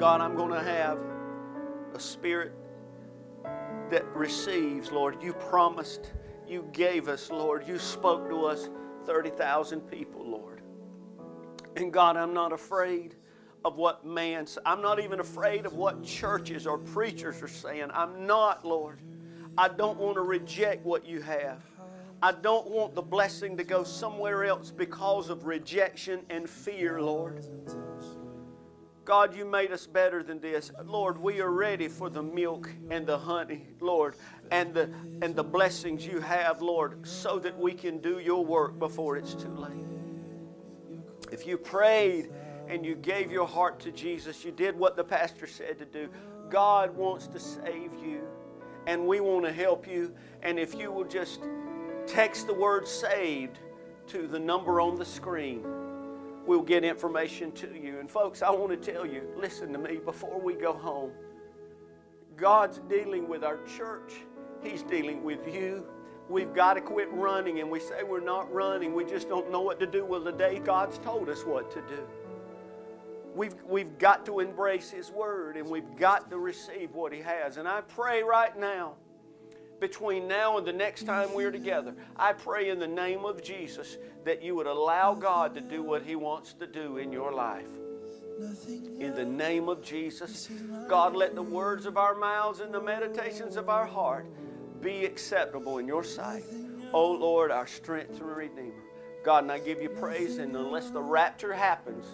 God, 0.02 0.20
I'm 0.20 0.34
going 0.34 0.50
to 0.50 0.60
have 0.60 0.98
a 1.94 2.00
spirit 2.00 2.52
that 3.88 4.04
receives, 4.16 4.90
Lord. 4.90 5.22
You 5.22 5.32
promised, 5.32 6.10
you 6.44 6.68
gave 6.72 7.06
us, 7.06 7.30
Lord. 7.30 7.68
You 7.68 7.78
spoke 7.78 8.28
to 8.28 8.44
us, 8.46 8.68
30,000 9.06 9.80
people, 9.82 10.28
Lord. 10.28 10.60
And 11.76 11.92
God, 11.92 12.16
I'm 12.16 12.34
not 12.34 12.52
afraid 12.52 13.14
of 13.64 13.76
what 13.76 14.04
man's, 14.04 14.58
I'm 14.66 14.82
not 14.82 14.98
even 14.98 15.20
afraid 15.20 15.66
of 15.66 15.74
what 15.74 16.02
churches 16.02 16.66
or 16.66 16.78
preachers 16.78 17.40
are 17.40 17.46
saying. 17.46 17.90
I'm 17.94 18.26
not, 18.26 18.64
Lord. 18.64 18.98
I 19.56 19.68
don't 19.68 19.98
want 19.98 20.16
to 20.16 20.22
reject 20.22 20.84
what 20.84 21.06
you 21.06 21.22
have. 21.22 21.62
I 22.20 22.32
don't 22.32 22.68
want 22.68 22.96
the 22.96 23.02
blessing 23.02 23.56
to 23.56 23.62
go 23.62 23.84
somewhere 23.84 24.46
else 24.46 24.72
because 24.72 25.30
of 25.30 25.46
rejection 25.46 26.22
and 26.28 26.50
fear, 26.50 27.00
Lord. 27.00 27.44
God, 29.04 29.34
you 29.36 29.44
made 29.44 29.72
us 29.72 29.86
better 29.86 30.22
than 30.22 30.38
this. 30.38 30.70
Lord, 30.84 31.18
we 31.18 31.40
are 31.40 31.50
ready 31.50 31.88
for 31.88 32.08
the 32.08 32.22
milk 32.22 32.70
and 32.88 33.04
the 33.04 33.18
honey, 33.18 33.66
Lord, 33.80 34.14
and 34.52 34.72
the 34.72 34.90
and 35.22 35.34
the 35.34 35.42
blessings 35.42 36.06
you 36.06 36.20
have, 36.20 36.62
Lord, 36.62 37.04
so 37.06 37.40
that 37.40 37.58
we 37.58 37.72
can 37.72 37.98
do 37.98 38.20
your 38.20 38.44
work 38.44 38.78
before 38.78 39.16
it's 39.16 39.34
too 39.34 39.48
late. 39.48 39.72
If 41.32 41.46
you 41.46 41.58
prayed 41.58 42.30
and 42.68 42.86
you 42.86 42.94
gave 42.94 43.32
your 43.32 43.46
heart 43.46 43.80
to 43.80 43.90
Jesus, 43.90 44.44
you 44.44 44.52
did 44.52 44.78
what 44.78 44.94
the 44.94 45.04
pastor 45.04 45.48
said 45.48 45.78
to 45.78 45.84
do. 45.84 46.08
God 46.48 46.94
wants 46.94 47.26
to 47.28 47.40
save 47.40 47.92
you, 48.04 48.20
and 48.86 49.04
we 49.04 49.18
want 49.18 49.44
to 49.46 49.52
help 49.52 49.88
you. 49.88 50.14
And 50.42 50.60
if 50.60 50.74
you 50.76 50.92
will 50.92 51.04
just 51.04 51.40
text 52.06 52.46
the 52.46 52.54
word 52.54 52.86
saved 52.86 53.58
to 54.08 54.28
the 54.28 54.38
number 54.38 54.80
on 54.80 54.96
the 54.96 55.04
screen, 55.04 55.64
we'll 56.46 56.62
get 56.62 56.84
information 56.84 57.52
to 57.52 57.68
you. 57.74 58.00
And 58.00 58.10
folks, 58.10 58.42
I 58.42 58.50
want 58.50 58.70
to 58.70 58.92
tell 58.92 59.06
you 59.06 59.22
listen 59.36 59.72
to 59.72 59.78
me 59.78 59.96
before 59.96 60.40
we 60.40 60.54
go 60.54 60.72
home. 60.72 61.12
God's 62.36 62.80
dealing 62.88 63.28
with 63.28 63.44
our 63.44 63.58
church, 63.64 64.14
He's 64.62 64.82
dealing 64.82 65.22
with 65.24 65.46
you. 65.52 65.86
We've 66.28 66.54
got 66.54 66.74
to 66.74 66.80
quit 66.80 67.12
running, 67.12 67.60
and 67.60 67.70
we 67.70 67.80
say 67.80 68.04
we're 68.04 68.20
not 68.20 68.50
running. 68.52 68.94
We 68.94 69.04
just 69.04 69.28
don't 69.28 69.50
know 69.50 69.60
what 69.60 69.80
to 69.80 69.86
do. 69.86 70.04
Well, 70.04 70.24
today 70.24 70.60
God's 70.60 70.98
told 70.98 71.28
us 71.28 71.44
what 71.44 71.70
to 71.72 71.82
do. 71.82 72.06
We've, 73.34 73.54
we've 73.66 73.98
got 73.98 74.26
to 74.26 74.40
embrace 74.40 74.90
His 74.90 75.10
Word 75.10 75.56
and 75.56 75.68
we've 75.68 75.96
got 75.96 76.30
to 76.30 76.38
receive 76.38 76.92
what 76.92 77.12
He 77.12 77.20
has. 77.20 77.56
And 77.56 77.66
I 77.66 77.80
pray 77.80 78.22
right 78.22 78.58
now, 78.58 78.94
between 79.82 80.28
now 80.28 80.58
and 80.58 80.66
the 80.66 80.72
next 80.72 81.06
time 81.06 81.34
we're 81.34 81.50
together, 81.50 81.92
I 82.16 82.34
pray 82.34 82.70
in 82.70 82.78
the 82.78 82.86
name 82.86 83.24
of 83.24 83.42
Jesus 83.42 83.98
that 84.24 84.40
you 84.40 84.54
would 84.54 84.68
allow 84.68 85.12
God 85.12 85.56
to 85.56 85.60
do 85.60 85.82
what 85.82 86.04
He 86.04 86.14
wants 86.14 86.52
to 86.54 86.68
do 86.68 86.98
in 86.98 87.12
your 87.12 87.32
life. 87.32 87.66
In 89.00 89.12
the 89.16 89.24
name 89.24 89.68
of 89.68 89.82
Jesus, 89.82 90.48
God, 90.88 91.16
let 91.16 91.34
the 91.34 91.42
words 91.42 91.84
of 91.84 91.96
our 91.96 92.14
mouths 92.14 92.60
and 92.60 92.72
the 92.72 92.80
meditations 92.80 93.56
of 93.56 93.68
our 93.68 93.84
heart 93.84 94.26
be 94.80 95.04
acceptable 95.04 95.78
in 95.78 95.88
your 95.88 96.04
sight. 96.04 96.44
Oh 96.92 97.10
Lord, 97.10 97.50
our 97.50 97.66
strength 97.66 98.20
and 98.20 98.36
Redeemer. 98.36 98.72
God, 99.24 99.42
and 99.42 99.52
I 99.52 99.58
give 99.58 99.82
you 99.82 99.88
praise, 99.88 100.38
and 100.38 100.54
unless 100.54 100.90
the 100.90 101.02
rapture 101.02 101.52
happens, 101.52 102.06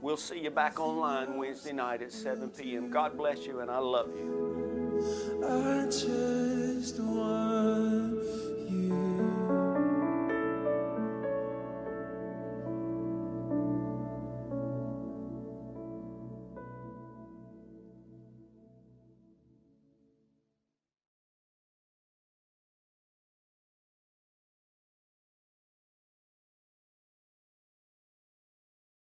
we'll 0.00 0.16
see 0.16 0.40
you 0.40 0.50
back 0.50 0.80
online 0.80 1.36
Wednesday 1.36 1.72
night 1.72 2.00
at 2.00 2.12
7 2.12 2.48
p.m. 2.48 2.90
God 2.90 3.16
bless 3.16 3.44
you, 3.44 3.60
and 3.60 3.70
I 3.70 3.78
love 3.78 4.08
you. 4.16 4.73
I 4.94 5.86
just 5.90 7.00
want 7.00 8.53